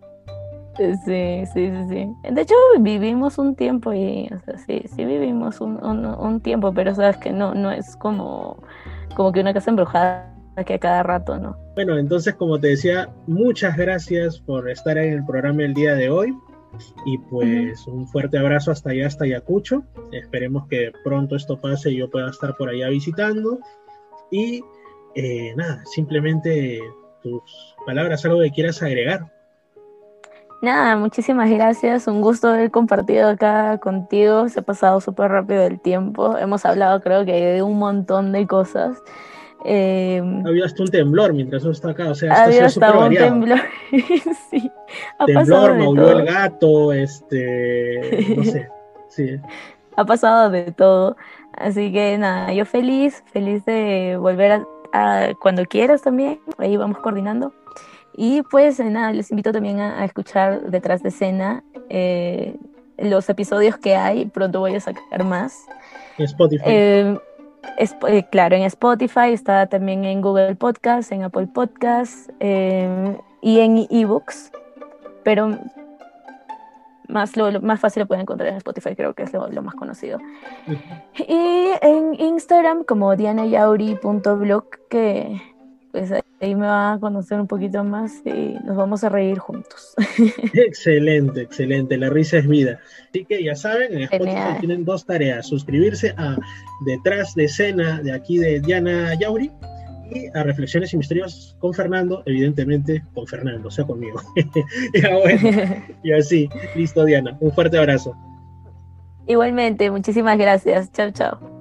[0.76, 2.14] Sí, sí, sí, sí.
[2.30, 6.94] De hecho, vivimos un tiempo y, o sea, sí, sí vivimos un, un, tiempo, pero
[6.94, 8.56] sabes que no, no es como,
[9.14, 10.32] como que una casa embrujada
[10.66, 11.56] que a cada rato, ¿no?
[11.74, 16.10] Bueno, entonces, como te decía, muchas gracias por estar en el programa el día de
[16.10, 16.36] hoy.
[17.04, 19.82] Y pues un fuerte abrazo hasta allá, hasta Ayacucho.
[20.10, 23.58] Esperemos que pronto esto pase y yo pueda estar por allá visitando.
[24.30, 24.62] Y
[25.14, 26.80] eh, nada, simplemente
[27.22, 27.42] tus
[27.86, 29.31] palabras, algo que quieras agregar.
[30.62, 32.06] Nada, muchísimas gracias.
[32.06, 34.48] Un gusto haber compartido acá contigo.
[34.48, 36.38] Se ha pasado súper rápido el tiempo.
[36.38, 38.96] Hemos hablado, creo que, de un montón de cosas.
[39.64, 42.10] Eh, había hasta un temblor mientras uno está acá.
[42.10, 43.58] O sea, había hasta un temblor.
[44.50, 44.70] sí.
[45.18, 48.36] Ha temblor, maulló el gato, este.
[48.36, 48.68] No sé.
[49.08, 49.38] Sí.
[49.96, 51.16] Ha pasado de todo.
[51.52, 56.40] Así que nada, yo feliz, feliz de volver a cuando quieras también.
[56.56, 57.52] Ahí vamos coordinando.
[58.14, 62.56] Y pues nada, les invito también a, escuchar detrás de escena eh,
[62.98, 65.64] los episodios que hay, pronto voy a sacar más.
[66.18, 66.62] Spotify.
[66.66, 67.18] Eh,
[67.78, 74.52] eh, claro, en Spotify, está también en Google Podcast, en Apple Podcast y en eBooks.
[75.24, 75.58] Pero
[77.12, 80.18] más, lo, más fácil lo pueden encontrar en Spotify, creo que es lo, más conocido.
[81.16, 85.40] Y en Instagram como dianayauri.blog, que
[85.92, 89.94] pues ahí me va a conocer un poquito más y nos vamos a reír juntos.
[90.54, 91.96] Excelente, excelente.
[91.96, 92.80] La risa es vida.
[93.10, 96.36] Así que ya saben, en Spotify tienen dos tareas: suscribirse a
[96.86, 99.50] Detrás de Escena de aquí de Diana Yauri
[100.34, 104.20] a Reflexiones y Misterios con Fernando, evidentemente con Fernando, o sea, conmigo.
[106.02, 108.14] y así, listo Diana, un fuerte abrazo.
[109.26, 110.90] Igualmente, muchísimas gracias.
[110.92, 111.51] Chao, chao.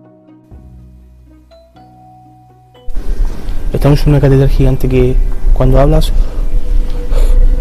[3.74, 5.16] Estamos en una catedral gigante que
[5.54, 6.12] cuando hablas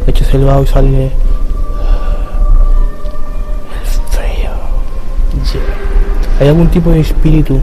[0.09, 1.11] echas el vaho y sale el
[4.11, 4.51] frío.
[6.41, 7.61] ¿Hay algún tipo de espíritu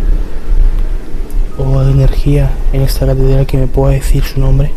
[1.57, 4.71] o de energía en esta catedral que me pueda decir su nombre?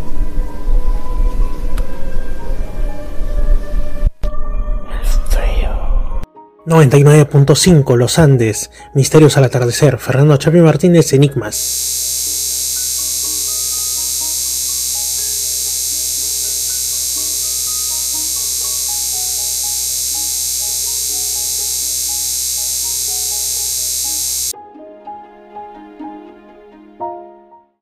[4.23, 5.71] El frío.
[6.67, 12.10] 99.5 Los Andes, Misterios al atardecer, Fernando Chapi Martínez, Enigmas.